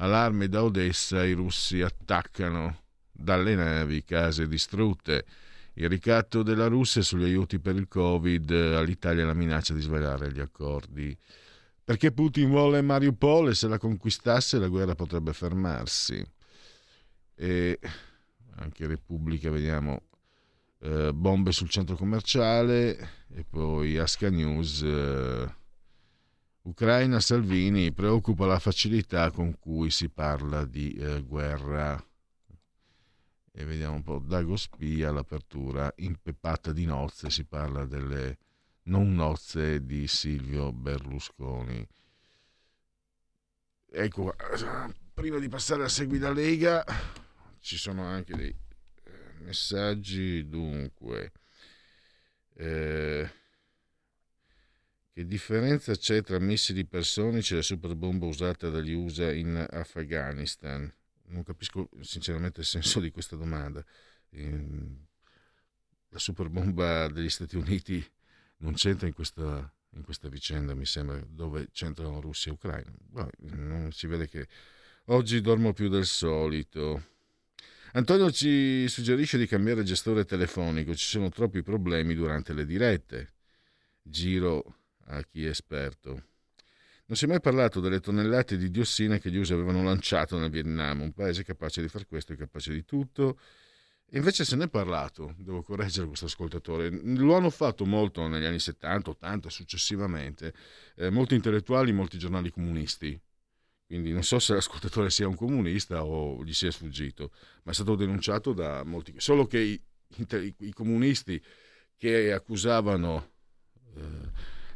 [0.02, 2.82] Allarme da Odessa, i russi attaccano
[3.12, 5.26] dalle navi case distrutte.
[5.74, 10.40] Il ricatto della Russia sugli aiuti per il Covid all'Italia la minaccia di svelare gli
[10.40, 11.18] accordi
[11.90, 16.24] perché Putin vuole Mariupol e se la conquistasse la guerra potrebbe fermarsi.
[17.34, 17.80] E
[18.58, 20.04] anche Repubblica, vediamo,
[20.82, 22.96] eh, bombe sul centro commerciale
[23.34, 24.84] e poi Asca News.
[24.84, 25.56] Eh,
[26.62, 32.04] Ucraina Salvini preoccupa la facilità con cui si parla di eh, guerra.
[33.52, 38.38] E vediamo un po' Dago Spia, l'apertura impeppata di nozze, si parla delle
[38.84, 41.88] non nozze di Silvio Berlusconi.
[43.92, 44.36] Ecco,
[45.14, 46.84] prima di passare a Seguida Lega,
[47.60, 48.50] ci sono anche dei
[49.04, 50.48] eh, messaggi.
[50.48, 51.32] Dunque,
[52.54, 53.30] eh,
[55.20, 60.90] che differenza c'è tra missili personici e la superbomba usata dagli USA in Afghanistan?
[61.26, 63.84] Non capisco sinceramente il senso di questa domanda.
[64.30, 68.02] La superbomba degli Stati Uniti
[68.60, 72.96] non c'entra in questa, in questa vicenda, mi sembra, dove c'entrano Russia e Ucraina.
[73.40, 74.48] non si vede che
[75.08, 77.08] oggi dormo più del solito.
[77.92, 83.34] Antonio ci suggerisce di cambiare gestore telefonico, ci sono troppi problemi durante le dirette.
[84.02, 84.79] Giro
[85.10, 86.24] a chi è esperto.
[87.06, 90.50] Non si è mai parlato delle tonnellate di diossina che gli USA avevano lanciato nel
[90.50, 93.38] Vietnam, un paese capace di far questo e capace di tutto
[94.14, 98.60] Invece se ne è parlato, devo correggere questo ascoltatore, lo hanno fatto molto negli anni
[98.60, 100.54] 70, 80, successivamente,
[100.96, 103.20] eh, molti intellettuali, molti giornali comunisti.
[103.86, 107.32] Quindi non so se l'ascoltatore sia un comunista o gli sia sfuggito,
[107.64, 109.14] ma è stato denunciato da molti.
[109.18, 109.82] Solo che i,
[110.18, 111.42] i, i comunisti
[111.96, 113.32] che accusavano,
[113.96, 114.32] eh,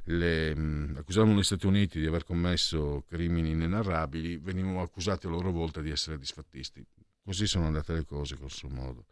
[0.06, 0.51] le,
[0.95, 5.89] accusavano gli Stati Uniti di aver commesso crimini inenarrabili venivano accusati a loro volta di
[5.89, 6.86] essere disfattisti.
[7.24, 9.06] Così sono andate le cose suo modo.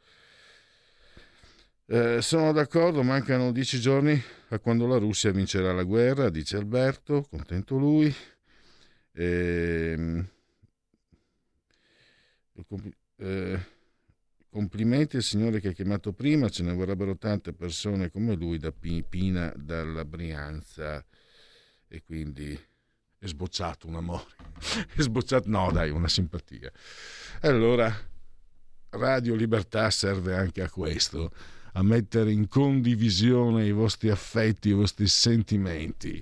[1.85, 7.25] Eh, sono d'accordo, mancano dieci giorni a quando la Russia vincerà la guerra, dice Alberto,
[7.29, 8.13] contento lui.
[9.13, 10.25] Eh,
[13.17, 13.59] eh,
[14.51, 18.73] complimenti al signore che ha chiamato prima, ce ne vorrebbero tante persone come lui da
[18.73, 21.03] Pina, dalla Brianza
[21.87, 22.59] e quindi
[23.17, 24.25] è sbocciato un amore.
[24.93, 26.69] è sbocciato, no dai, una simpatia.
[27.41, 27.95] Allora,
[28.89, 31.31] Radio Libertà serve anche a questo,
[31.73, 36.21] a mettere in condivisione i vostri affetti, i vostri sentimenti.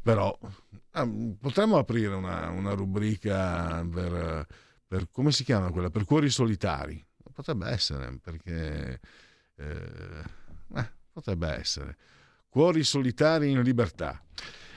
[0.00, 0.36] Però
[0.92, 4.46] ah, potremmo aprire una, una rubrica per,
[4.86, 5.90] per, come si chiama quella?
[5.90, 7.04] Per cuori solitari.
[7.32, 9.00] Potrebbe essere, perché
[9.56, 10.22] eh,
[10.76, 11.96] eh, potrebbe essere.
[12.48, 14.22] Cuori solitari in libertà.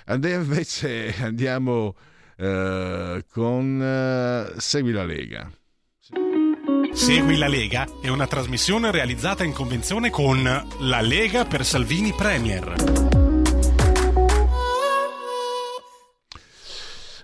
[0.06, 1.95] Andiamo invece andiamo
[2.38, 5.51] eh, con eh, Segui la Lega.
[6.93, 13.23] Segui la Lega è una trasmissione realizzata in convenzione con La Lega per Salvini Premier.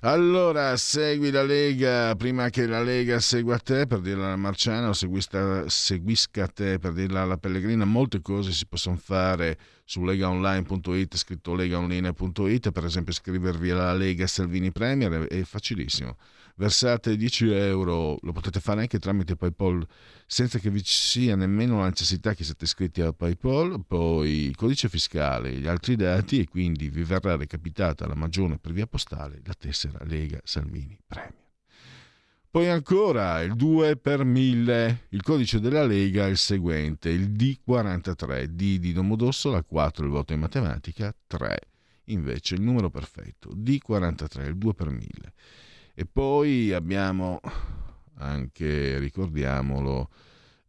[0.01, 4.93] Allora, segui la Lega prima che la Lega segua te per dirla alla Marciana o
[4.93, 7.83] seguisca, seguisca te per dirla alla Pellegrina.
[7.83, 14.71] Molte cose si possono fare su legaonline.it, scritto legaonline.it, per esempio iscrivervi alla Lega Salvini
[14.71, 16.15] Premier, è facilissimo
[16.59, 19.87] versate 10 euro, lo potete fare anche tramite PayPal
[20.25, 24.89] senza che vi sia nemmeno la necessità che siate iscritti a PayPal, poi il codice
[24.89, 29.53] fiscale, gli altri dati e quindi vi verrà recapitata la magione per via postale la
[29.57, 31.47] tessera Lega Salvini Premier.
[32.51, 38.45] Poi ancora il 2 per 1000, il codice della Lega è il seguente, il D43,
[38.45, 41.59] D di Domodossola, 4 il voto in matematica, 3
[42.05, 45.33] invece il numero perfetto, D43, il 2 per 1000.
[45.99, 47.41] E poi abbiamo
[48.19, 50.09] anche, ricordiamolo,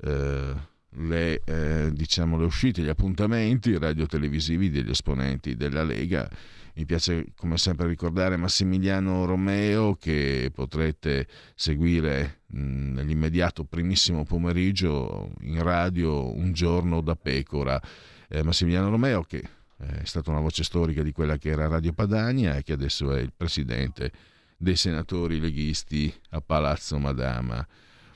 [0.02, 0.54] eh,
[0.88, 6.28] le, eh, diciamo, le uscite, gli appuntamenti radio-televisivi degli esponenti della Lega.
[6.74, 15.62] Mi piace come sempre ricordare Massimiliano Romeo che potrete seguire mh, nell'immediato primissimo pomeriggio in
[15.62, 17.80] radio Un giorno da pecora.
[18.26, 22.56] Eh, Massimiliano Romeo che è stata una voce storica di quella che era Radio Padania
[22.56, 24.10] e che adesso è il presidente
[24.60, 27.66] dei senatori leghisti a Palazzo Madama.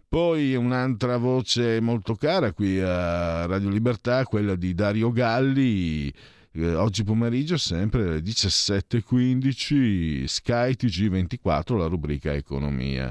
[0.07, 6.13] Poi un'altra voce molto cara qui a Radio Libertà, quella di Dario Galli,
[6.53, 13.11] eh, oggi pomeriggio sempre alle 17.15 Sky TG24, la rubrica Economia.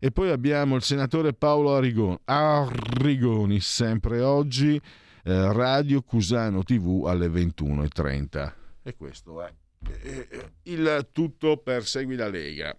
[0.00, 4.80] E poi abbiamo il senatore Paolo Arrigoni, Arrigoni sempre oggi,
[5.22, 8.52] eh, Radio Cusano TV alle 21.30.
[8.82, 9.54] E questo è.
[10.02, 10.28] Eh,
[10.64, 12.76] il tutto per Segui la Lega.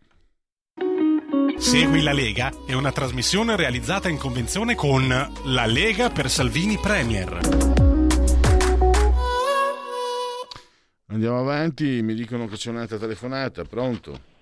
[1.58, 7.40] Segui la Lega è una trasmissione realizzata in convenzione con La Lega per Salvini Premier.
[11.08, 14.34] Andiamo avanti, mi dicono che c'è un'altra telefonata, pronto?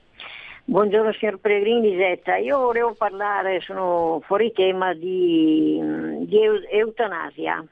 [0.66, 5.78] Buongiorno signor Pellegrini Lisetta, io volevo parlare, sono fuori tema di,
[6.26, 6.38] di
[6.72, 7.64] eutanasia.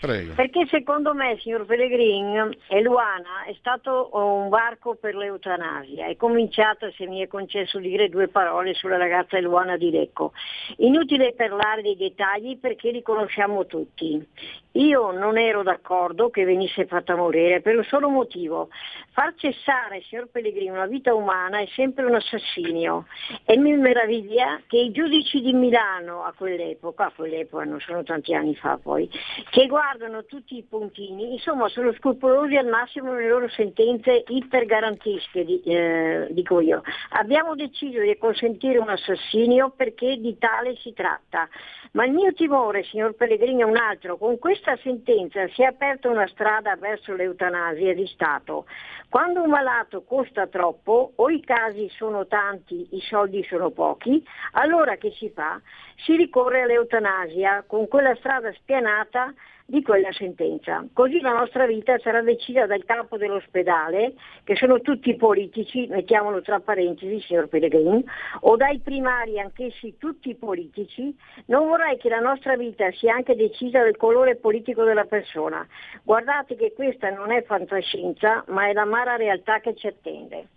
[0.00, 0.32] Prego.
[0.32, 6.06] Perché secondo me, signor Pellegrin, Eluana è stato un varco per l'eutanasia.
[6.06, 10.32] È cominciato, se mi è concesso dire due parole sulla ragazza Eluana di Lecco.
[10.78, 14.26] Inutile parlare dei dettagli perché li conosciamo tutti.
[14.74, 18.68] Io non ero d'accordo che venisse fatta morire per un solo motivo.
[19.10, 23.06] Far cessare, signor Pellegrini, una vita umana è sempre un assassinio
[23.44, 28.32] e mi meraviglia che i giudici di Milano a quell'epoca, a quell'epoca non sono tanti
[28.32, 29.10] anni fa poi,
[29.50, 29.89] che guardano
[30.26, 36.82] tutti i puntini, insomma sono scrupolosi al massimo nelle loro sentenze ipergarantische, eh, dico io.
[37.10, 41.48] Abbiamo deciso di consentire un assassinio perché di tale si tratta.
[41.92, 44.16] Ma il mio timore, signor Pellegrini, è un altro.
[44.16, 48.66] Con questa sentenza si è aperta una strada verso l'eutanasia di Stato.
[49.08, 54.96] Quando un malato costa troppo, o i casi sono tanti, i soldi sono pochi, allora
[54.96, 55.60] che si fa?
[56.04, 59.34] Si ricorre all'eutanasia con quella strada spianata
[59.70, 60.84] di quella sentenza.
[60.92, 66.58] Così la nostra vita sarà decisa dal capo dell'ospedale, che sono tutti politici, mettiamolo tra
[66.58, 68.04] parentesi, signor Pellegrini,
[68.40, 71.16] o dai primari, anch'essi tutti politici.
[71.46, 75.64] Non vorrei che la nostra vita sia anche decisa dal colore politico della persona.
[76.02, 80.48] Guardate che questa non è fantascienza, ma è l'amara realtà che ci attende.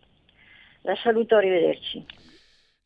[0.82, 2.04] La saluto, arrivederci.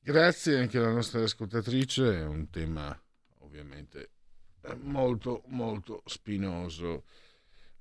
[0.01, 2.97] Grazie anche alla nostra ascoltatrice, è un tema
[3.39, 4.09] ovviamente
[4.76, 7.06] molto molto spinoso.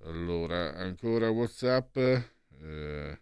[0.04, 1.96] Allora, ancora Whatsapp.
[1.96, 3.20] Eh,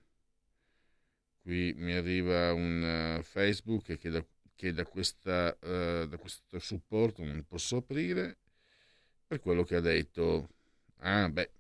[1.40, 4.24] qui mi arriva un uh, Facebook che da,
[4.54, 8.38] che da, questa, uh, da questo supporto non posso aprire
[9.26, 10.48] per quello che ha detto.
[10.98, 11.50] Ah, beh,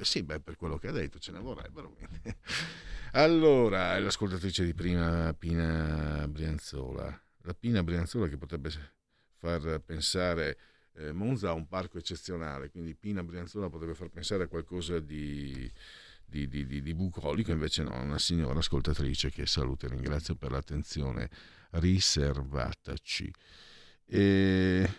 [0.00, 1.96] sì, beh, per quello che ha detto ce ne vorrebbero.
[3.12, 7.18] allora, l'ascoltatrice di prima, Pina Brianzola.
[7.42, 8.70] La Pina Brianzola che potrebbe
[9.36, 10.58] far pensare
[10.96, 15.70] eh, Monza ha un parco eccezionale, quindi Pina Brianzola potrebbe far pensare a qualcosa di,
[16.24, 21.28] di, di, di, bucolico, invece no, una signora ascoltatrice che saluto e ringrazio per l'attenzione
[21.70, 23.32] riservataci.
[24.06, 24.90] E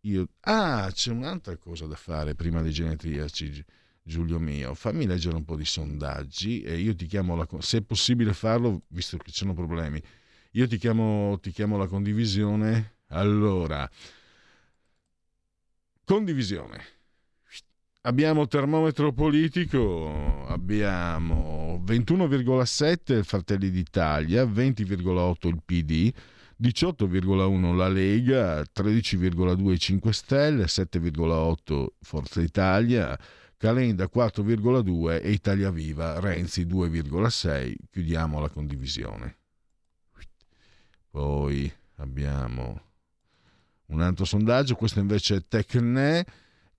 [0.00, 3.64] io, ah, c'è un'altra cosa da fare prima dei genetriaci.
[4.02, 7.82] Giulio mio, fammi leggere un po' di sondaggi e io ti chiamo la, se è
[7.82, 10.02] possibile farlo, visto che ci sono problemi,
[10.52, 12.96] io ti chiamo, ti chiamo la condivisione.
[13.08, 13.88] Allora,
[16.10, 16.82] Condivisione.
[18.00, 26.12] Abbiamo termometro politico, abbiamo 21,7 Fratelli d'Italia, 20,8 il PD,
[26.60, 33.16] 18,1 la Lega, 13,2 5 Stelle, 7,8 Forza Italia,
[33.56, 37.72] Calenda 4,2 e Italia Viva, Renzi 2,6.
[37.88, 39.36] Chiudiamo la condivisione.
[41.08, 42.89] Poi abbiamo
[43.90, 46.24] un altro sondaggio, questo invece è Tecne,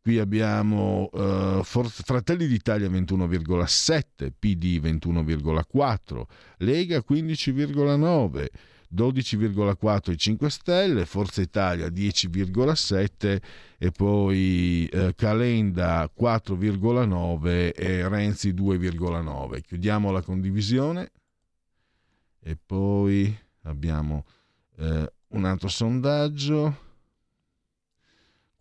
[0.01, 6.23] qui abbiamo uh, Fratelli d'Italia 21,7, PD 21,4,
[6.57, 8.47] Lega 15,9.
[8.93, 13.41] 12,4 i 5 Stelle, Forza Italia 10,7
[13.77, 19.61] e poi eh, Calenda 4,9 e Renzi 2,9.
[19.61, 21.09] Chiudiamo la condivisione
[22.41, 23.33] e poi
[23.63, 24.25] abbiamo
[24.77, 26.89] eh, un altro sondaggio.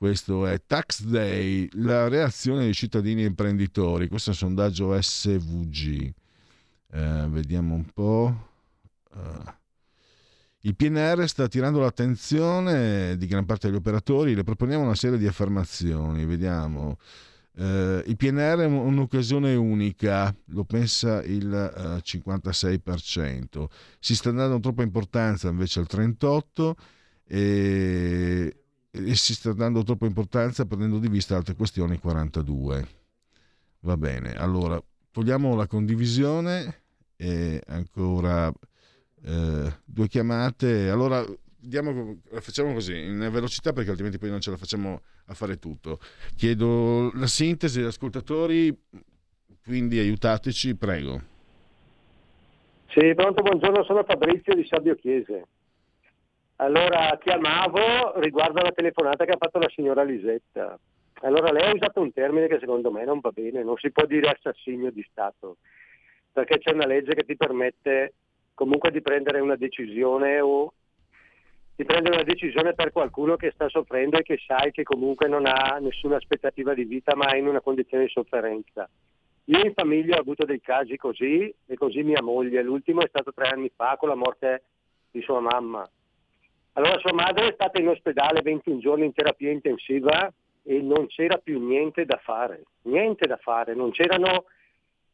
[0.01, 4.09] Questo è Tax Day, la reazione dei cittadini imprenditori.
[4.09, 6.11] Questo è un sondaggio SVG.
[6.91, 8.49] Eh, vediamo un po'.
[9.13, 9.45] Uh,
[10.61, 14.35] il PNR sta attirando l'attenzione di gran parte degli operatori.
[14.35, 16.25] Le proponiamo una serie di affermazioni.
[16.25, 16.97] Vediamo.
[17.57, 23.67] Uh, il PNR è un'occasione unica, lo pensa il eh, 56%.
[23.99, 26.73] Si sta dando troppa importanza invece al 38%
[27.27, 28.55] e
[28.91, 32.87] si sta dando troppa importanza perdendo di vista altre questioni 42.
[33.81, 36.83] Va bene, allora togliamo la condivisione
[37.17, 38.53] e ancora
[39.25, 40.91] eh, due chiamate.
[40.91, 41.25] Allora
[41.61, 45.99] diamo, facciamo così, in velocità perché altrimenti poi non ce la facciamo a fare tutto.
[46.37, 48.77] Chiedo la sintesi agli ascoltatori,
[49.63, 51.39] quindi aiutateci, prego.
[52.89, 55.47] Sì, pronto, buongiorno, sono Fabrizio di Sabio Chiese.
[56.61, 60.79] Allora chiamavo riguardo alla telefonata che ha fatto la signora Lisetta.
[61.23, 64.05] Allora lei ha usato un termine che secondo me non va bene, non si può
[64.05, 65.57] dire assassinio di Stato,
[66.31, 68.13] perché c'è una legge che ti permette
[68.53, 70.75] comunque di prendere una decisione o
[71.77, 75.47] di prendere una decisione per qualcuno che sta soffrendo e che sai che comunque non
[75.47, 78.87] ha nessuna aspettativa di vita ma è in una condizione di sofferenza.
[79.45, 83.33] Io in famiglia ho avuto dei casi così e così mia moglie, l'ultimo è stato
[83.33, 84.65] tre anni fa con la morte
[85.11, 85.89] di sua mamma
[86.75, 90.33] allora sua madre è stata in ospedale 21 giorni in terapia intensiva
[90.63, 94.45] e non c'era più niente da fare, niente da fare, non c'erano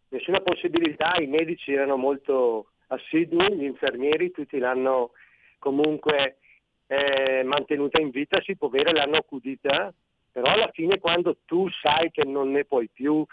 [0.09, 5.13] nessuna possibilità, i medici erano molto assidui, gli infermieri tutti l'hanno
[5.59, 6.39] comunque
[6.87, 9.93] eh, mantenuta in vita, si può vedere, l'hanno accudita,
[10.31, 13.25] però alla fine quando tu sai che non ne puoi più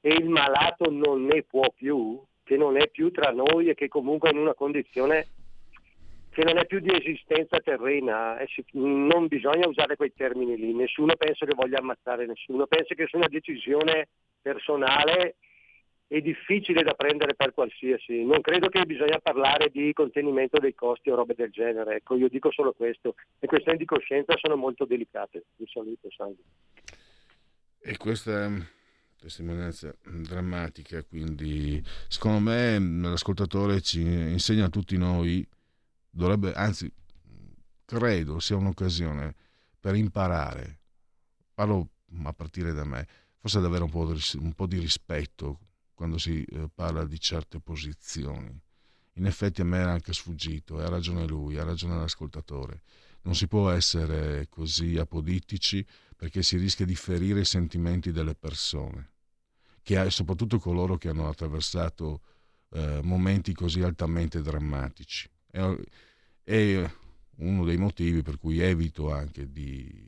[0.00, 3.88] e il malato non ne può più, che non è più tra noi e che
[3.88, 5.26] comunque è in una condizione
[6.32, 8.38] che non è più di esistenza terrena,
[8.72, 13.18] non bisogna usare quei termini lì, nessuno pensa che voglia ammazzare nessuno, pensa che sia
[13.18, 14.08] una decisione
[14.40, 15.36] personale
[16.08, 18.24] e difficile da prendere per qualsiasi.
[18.24, 22.28] Non credo che bisogna parlare di contenimento dei costi o robe del genere, ecco, io
[22.28, 23.14] dico solo questo.
[23.38, 25.44] Le questioni di coscienza sono molto delicate.
[25.56, 26.42] Vi saluto, salve.
[27.78, 28.50] E questa
[29.18, 35.46] testimonianza drammatica, quindi secondo me l'ascoltatore ci insegna a tutti noi
[36.12, 36.92] dovrebbe, anzi,
[37.84, 39.34] credo sia un'occasione
[39.80, 40.80] per imparare,
[41.52, 41.90] parlo
[42.22, 43.06] a partire da me,
[43.38, 45.58] forse ad avere un po' di, un po di rispetto
[45.94, 48.56] quando si eh, parla di certe posizioni.
[49.16, 52.82] In effetti a me era anche sfuggito, e ha ragione lui, ha ragione l'ascoltatore.
[53.24, 55.86] non si può essere così apodittici
[56.16, 59.12] perché si rischia di ferire i sentimenti delle persone,
[59.82, 62.20] che, soprattutto coloro che hanno attraversato
[62.70, 65.30] eh, momenti così altamente drammatici.
[65.52, 66.90] È,
[67.36, 70.06] uno dei motivi per cui evito anche di,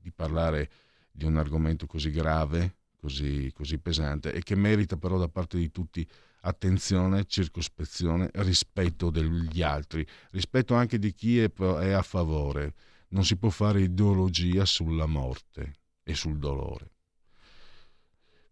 [0.00, 0.70] di parlare
[1.10, 5.70] di un argomento così grave, così, così pesante e che merita però da parte di
[5.70, 6.06] tutti
[6.42, 12.74] attenzione, circospezione, rispetto degli altri, rispetto anche di chi è, è a favore.
[13.08, 16.90] Non si può fare ideologia sulla morte e sul dolore.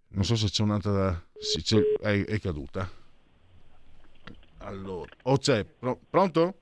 [0.08, 1.28] Non so se c'è un'altra...
[1.38, 2.90] Sì, c'è, è, è, caduta.
[4.60, 5.64] Allora, o oh, c'è...
[6.08, 6.54] pronto?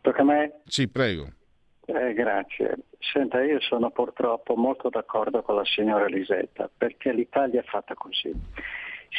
[0.00, 0.60] Tocca a me?
[0.66, 1.28] Sì, prego.
[1.86, 2.76] Eh, grazie.
[2.98, 8.32] Senta, io sono purtroppo molto d'accordo con la signora Lisetta, perché l'Italia è fatta così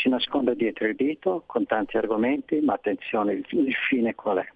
[0.01, 4.47] si nasconde dietro il dito con tanti argomenti, ma attenzione, il, fine qual è?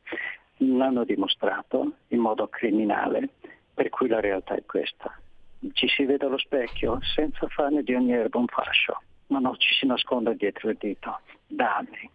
[0.58, 3.30] L'hanno dimostrato in modo criminale,
[3.74, 5.18] per cui la realtà è questa.
[5.72, 9.02] Ci si vede allo specchio senza farne di ogni erba un fascio.
[9.28, 11.20] No, no, ci si nasconde dietro il dito.
[11.48, 12.10] Da anni.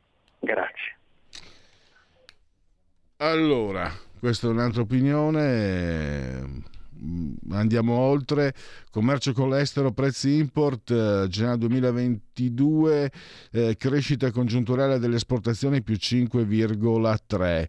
[0.45, 0.97] Grazie.
[3.17, 6.63] Allora, questa è un'altra opinione
[7.05, 8.55] Mm, andiamo oltre,
[8.91, 13.13] commercio con l'estero, prezzi import, eh, gennaio 2022,
[13.53, 17.69] eh, crescita congiunturale delle esportazioni più 5,3.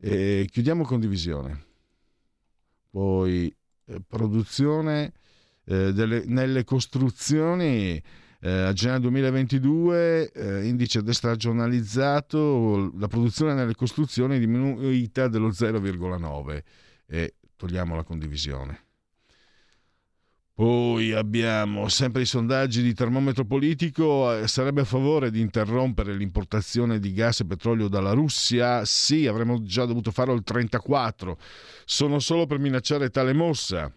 [0.00, 1.64] Eh, chiudiamo con divisione.
[2.90, 3.54] Poi
[3.86, 5.12] eh, produzione
[5.64, 8.02] eh, delle, nelle costruzioni.
[8.44, 16.62] Eh, a gennaio 2022 indice destagionalizzato, la produzione nelle costruzioni è diminuita dello 0,9
[17.06, 18.86] e togliamo la condivisione.
[20.54, 26.98] Poi abbiamo sempre i sondaggi di termometro politico, eh, sarebbe a favore di interrompere l'importazione
[26.98, 28.84] di gas e petrolio dalla Russia?
[28.84, 31.38] Sì, avremmo già dovuto farlo il 34.
[31.84, 33.90] Sono solo per minacciare tale mossa.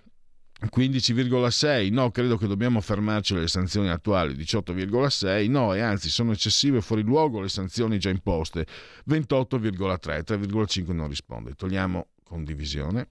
[0.64, 6.78] 15,6 no, credo che dobbiamo fermarci alle sanzioni attuali 18,6 no e anzi sono eccessive
[6.78, 8.66] e fuori luogo le sanzioni già imposte
[9.10, 13.10] 28,3 3,5 non risponde togliamo condivisione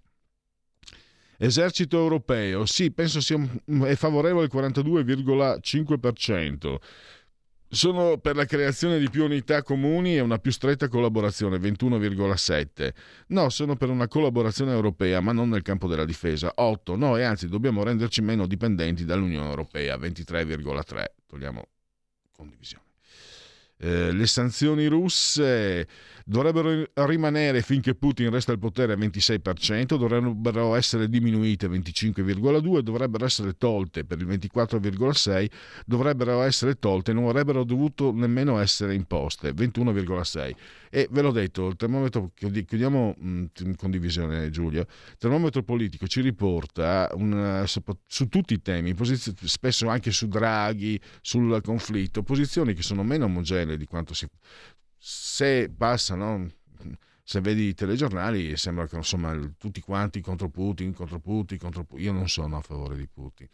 [1.36, 3.36] Esercito europeo, sì, penso sia
[3.82, 6.76] è favorevole il 42,5%.
[7.74, 12.94] Sono per la creazione di più unità comuni e una più stretta collaborazione, 21,7.
[13.28, 16.94] No, sono per una collaborazione europea, ma non nel campo della difesa, 8.
[16.94, 21.04] No, e anzi dobbiamo renderci meno dipendenti dall'Unione Europea, 23,3.
[21.26, 21.68] Togliamo
[22.30, 22.84] condivisione.
[23.76, 25.88] Eh, le sanzioni russe
[26.24, 33.24] dovrebbero rimanere finché Putin resta al potere a 26%, dovrebbero essere diminuite a 25,2%, dovrebbero
[33.24, 35.48] essere tolte per il 24,6%,
[35.84, 40.52] dovrebbero essere tolte, non avrebbero dovuto nemmeno essere imposte, 21,6%.
[40.90, 47.10] E ve l'ho detto, il termometro, chiudiamo in condivisione Giulio, il termometro politico ci riporta
[47.14, 48.94] una, su tutti i temi,
[49.42, 54.28] spesso anche su Draghi, sul conflitto, posizioni che sono meno omogenee di quanto si,
[55.06, 56.50] se passano,
[57.22, 62.06] se vedi i telegiornali sembra che insomma tutti quanti contro Putin, contro Putin, contro Putin.
[62.06, 63.46] Io non sono a favore di Putin,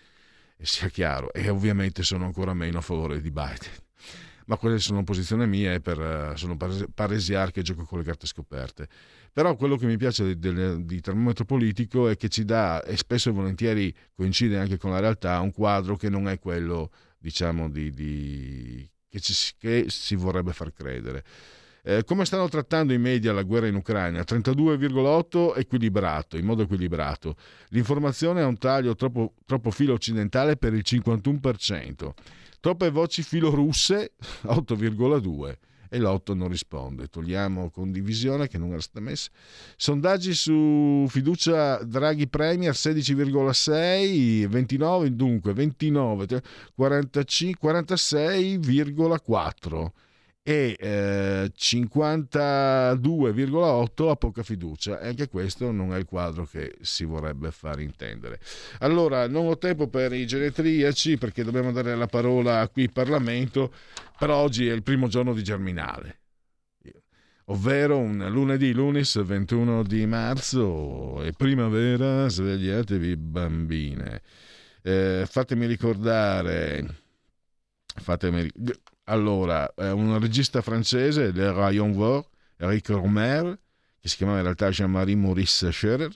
[0.56, 3.72] e sia chiaro, e ovviamente sono ancora meno a favore di Biden.
[4.46, 8.88] Ma quelle sono posizioni mie, per, sono paresiar che gioco con le carte scoperte.
[9.32, 13.28] Però quello che mi piace di, di termometro politico è che ci dà, e spesso
[13.28, 17.90] e volentieri coincide anche con la realtà, un quadro che non è quello, diciamo, di,
[17.90, 21.24] di che, ci, che si vorrebbe far credere.
[21.82, 24.20] Eh, come stanno trattando i media la guerra in Ucraina?
[24.20, 27.36] 32,8 equilibrato, in modo equilibrato.
[27.68, 32.10] L'informazione ha un taglio troppo, troppo filo occidentale per il 51%.
[32.60, 34.12] Troppe voci filo russe,
[34.44, 35.56] 8,2
[35.90, 37.08] e l'8 non risponde.
[37.08, 39.28] Togliamo condivisione che non era stata messa.
[39.76, 46.42] Sondaggi su fiducia Draghi Premier 16,6, 29, dunque 29,
[46.74, 49.90] 45, 46,4
[50.42, 57.04] e eh, 52,8 a poca fiducia e anche questo non è il quadro che si
[57.04, 58.40] vorrebbe far intendere.
[58.78, 63.72] Allora, non ho tempo per i genetriaci perché dobbiamo dare la parola qui in Parlamento,
[64.18, 66.20] però oggi è il primo giorno di Germinale
[67.50, 74.22] ovvero un lunedì, lunis 21 di marzo e primavera, svegliatevi bambine.
[74.82, 76.86] Eh, fatemi ricordare,
[77.84, 78.48] fatemi,
[79.10, 83.58] allora, un regista francese, Le Rayon Vert, Eric Romer,
[84.00, 86.10] che si chiamava in realtà Jean-Marie Maurice Scherer,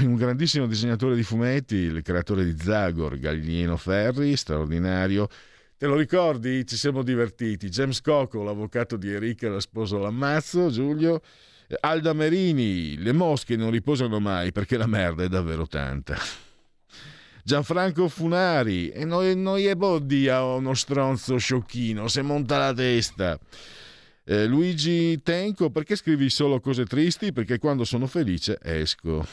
[0.00, 5.28] un grandissimo disegnatore di fumetti, il creatore di Zagor, Gallieno Ferri, straordinario.
[5.76, 6.66] Te lo ricordi?
[6.66, 7.68] Ci siamo divertiti.
[7.68, 11.20] James Coco, l'avvocato di Eric, la sposa l'ammazzo, Giulio.
[11.80, 16.16] Alda Merini, le mosche non riposano mai perché la merda è davvero tanta.
[17.46, 23.38] Gianfranco Funari, e noi, noi è boddia uno stronzo sciocchino, se monta la testa.
[24.24, 27.34] Eh, Luigi Tenco, perché scrivi solo cose tristi?
[27.34, 29.26] Perché quando sono felice esco.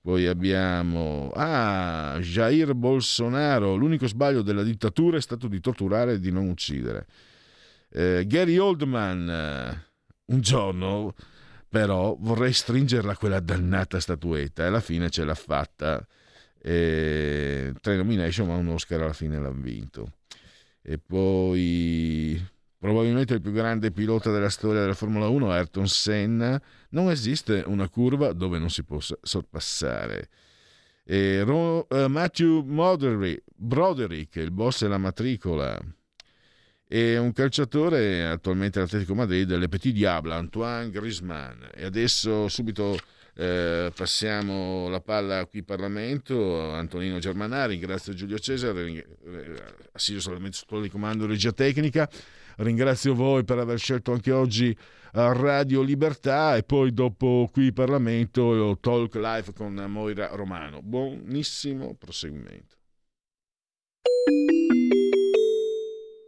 [0.00, 6.32] Poi abbiamo ah, Jair Bolsonaro, l'unico sbaglio della dittatura è stato di torturare e di
[6.32, 7.06] non uccidere.
[7.88, 9.84] Eh, Gary Oldman,
[10.24, 11.14] un giorno
[11.68, 16.04] però vorrei stringerla quella dannata statuetta e alla fine ce l'ha fatta
[16.68, 20.14] e tre nomination ma un Oscar alla fine l'ha vinto.
[20.82, 22.44] E poi
[22.76, 26.60] probabilmente il più grande pilota della storia della Formula 1 Ayrton Senna.
[26.90, 30.28] Non esiste una curva dove non si possa sorpassare.
[31.04, 35.78] E Ro- uh, Matthew Broderick, Broderick il boss e la matricola
[36.88, 41.62] e un calciatore attualmente all'Atletico Madrid, Le Petit Diable, Antoine Griezmann.
[41.72, 42.98] E adesso subito
[43.38, 49.06] eh, passiamo la palla qui in Parlamento, Antonino Germanari, ringrazio Giulio Cesare,
[49.92, 52.08] assiso solamente sotto il comando regia tecnica,
[52.56, 54.76] ringrazio voi per aver scelto anche oggi
[55.12, 60.80] Radio Libertà e poi dopo qui in Parlamento Talk Live con Moira Romano.
[60.82, 62.76] Buonissimo proseguimento.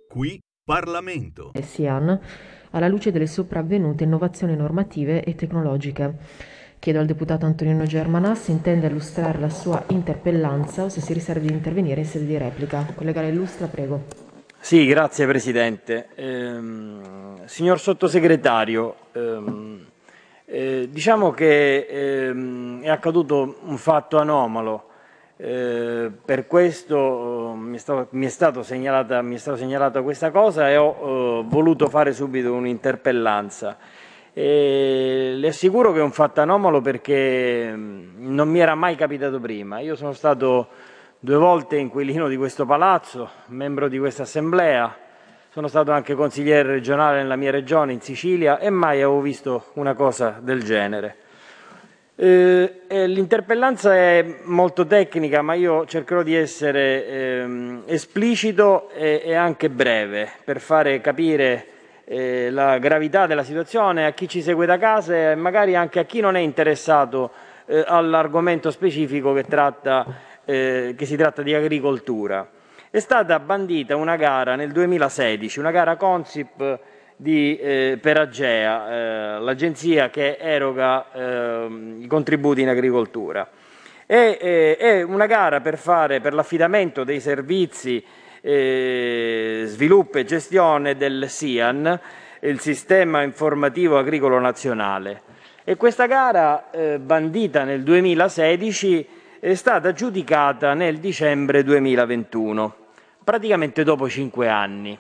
[0.08, 1.52] Qui Parlamento.
[1.62, 2.20] SIAN
[2.70, 6.56] alla luce delle sopravvenute innovazioni normative e tecnologiche.
[6.80, 11.44] Chiedo al deputato Antonino Germana se intende illustrare la sua interpellanza o se si riserva
[11.44, 12.86] di intervenire in sede di replica.
[12.94, 14.04] Collega illustra, prego.
[14.60, 16.06] Sì, grazie Presidente.
[16.14, 16.56] Eh,
[17.46, 19.86] signor Sottosegretario, ehm,
[20.44, 24.84] eh, diciamo che ehm, è accaduto un fatto anomalo.
[25.36, 30.70] Eh, per questo mi è, stato, mi, è segnalata, mi è stata segnalata questa cosa
[30.70, 33.76] e ho eh, voluto fare subito un'interpellanza.
[34.40, 39.40] E le assicuro che è un fatto anomalo perché mm, non mi era mai capitato
[39.40, 39.80] prima.
[39.80, 40.68] Io sono stato
[41.18, 44.96] due volte inquilino di questo palazzo, membro di questa assemblea,
[45.48, 49.94] sono stato anche consigliere regionale nella mia regione, in Sicilia, e mai avevo visto una
[49.94, 51.16] cosa del genere.
[52.14, 59.68] Eh, l'interpellanza è molto tecnica, ma io cercherò di essere eh, esplicito e, e, anche
[59.68, 61.66] breve per fare capire
[62.10, 66.04] eh, la gravità della situazione a chi ci segue da casa e magari anche a
[66.04, 67.30] chi non è interessato
[67.66, 70.06] eh, all'argomento specifico che, tratta,
[70.46, 72.48] eh, che si tratta di agricoltura.
[72.90, 76.80] È stata bandita una gara nel 2016, una gara Consip
[77.14, 83.46] di, eh, per Agea, eh, l'agenzia che eroga eh, i contributi in agricoltura.
[84.06, 88.02] È, è una gara per, fare, per l'affidamento dei servizi
[88.40, 92.00] eh, sviluppo e gestione del SIAN,
[92.40, 95.22] il Sistema Informativo Agricolo Nazionale.
[95.64, 99.08] E questa gara, eh, bandita nel 2016,
[99.40, 102.74] è stata giudicata nel dicembre 2021,
[103.22, 104.98] praticamente dopo cinque anni.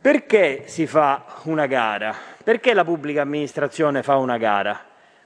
[0.00, 2.14] Perché si fa una gara?
[2.42, 4.78] Perché la pubblica amministrazione fa una gara?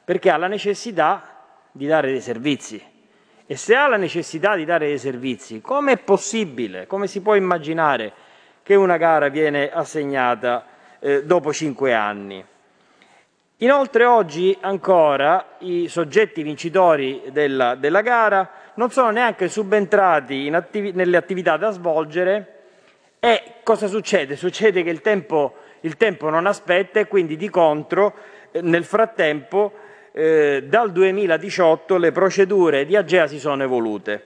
[0.04, 2.96] Perché ha la necessità di dare dei servizi
[3.50, 7.34] e se ha la necessità di dare dei servizi, come è possibile, come si può
[7.34, 8.12] immaginare
[8.62, 10.66] che una gara viene assegnata
[10.98, 12.44] eh, dopo cinque anni?
[13.56, 21.16] Inoltre oggi ancora i soggetti vincitori della, della gara non sono neanche subentrati attivi, nelle
[21.16, 22.56] attività da svolgere
[23.18, 24.36] e cosa succede?
[24.36, 28.14] Succede che il tempo, il tempo non aspetta e quindi di contro
[28.52, 29.72] eh, nel frattempo
[30.12, 34.24] eh, dal 2018 le procedure di Agea si sono evolute.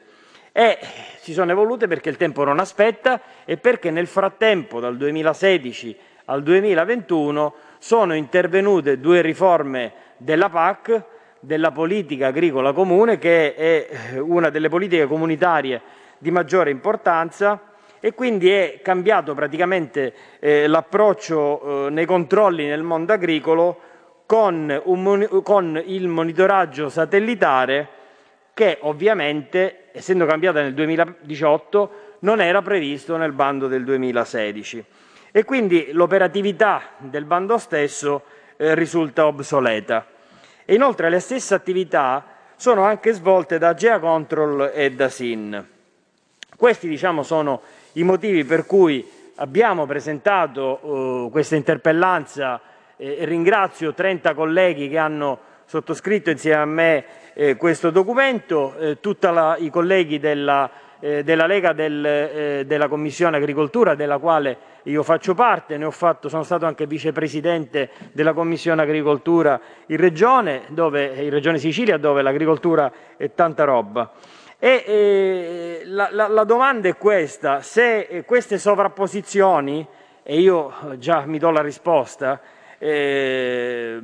[0.52, 0.78] E
[1.20, 5.96] si sono evolute perché il tempo non aspetta e perché nel frattempo, dal 2016
[6.26, 11.02] al 2021, sono intervenute due riforme della PAC,
[11.40, 15.80] della politica agricola comune, che è eh, una delle politiche comunitarie
[16.18, 23.12] di maggiore importanza e quindi è cambiato praticamente eh, l'approccio eh, nei controlli nel mondo
[23.12, 23.80] agricolo
[24.32, 27.86] con, un, con il monitoraggio satellitare
[28.54, 31.90] che ovviamente, essendo cambiata nel 2018,
[32.20, 34.84] non era previsto nel bando del 2016
[35.30, 38.22] e quindi l'operatività del bando stesso
[38.56, 40.06] eh, risulta obsoleta.
[40.64, 42.24] E inoltre le stesse attività
[42.56, 45.68] sono anche svolte da Gea Control e da SIN.
[46.56, 47.60] Questi diciamo, sono
[47.92, 52.62] i motivi per cui abbiamo presentato uh, questa interpellanza
[53.02, 57.04] eh, ringrazio 30 colleghi che hanno sottoscritto insieme a me
[57.34, 58.76] eh, questo documento.
[58.78, 59.26] Eh, tutti
[59.58, 60.70] i colleghi della,
[61.00, 66.44] eh, della Lega del, eh, della Commissione Agricoltura, della quale io faccio parte, fatto, sono
[66.44, 73.32] stato anche vicepresidente della Commissione Agricoltura in Regione, dove, in Regione Sicilia, dove l'agricoltura è
[73.34, 74.12] tanta roba.
[74.60, 79.84] E eh, la, la, la, domanda è questa, se queste sovrapposizioni,
[80.22, 82.40] e io già mi do la risposta,
[82.84, 84.00] eh,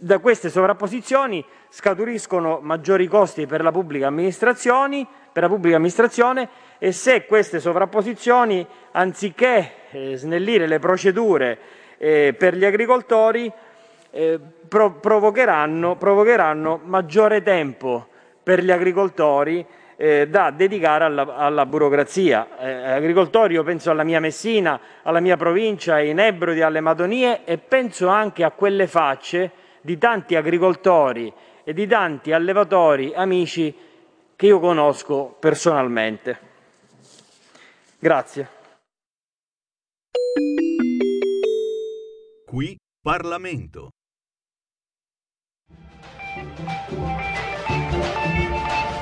[0.00, 6.92] da queste sovrapposizioni scaturiscono maggiori costi per la pubblica amministrazione, per la pubblica amministrazione e
[6.92, 11.58] se queste sovrapposizioni, anziché eh, snellire le procedure
[11.98, 13.50] eh, per gli agricoltori,
[14.12, 14.38] eh,
[14.68, 18.06] pro- provocheranno, provocheranno maggiore tempo
[18.44, 22.58] per gli agricoltori eh, da dedicare alla, alla burocrazia.
[22.58, 27.58] Eh, agricoltori, io penso alla mia Messina, alla mia provincia, ai Nebrodi, alle Madonie e
[27.58, 29.50] penso anche a quelle facce
[29.80, 33.74] di tanti agricoltori e di tanti allevatori amici
[34.36, 36.38] che io conosco personalmente.
[37.98, 38.48] Grazie.
[42.44, 43.90] Qui Parlamento.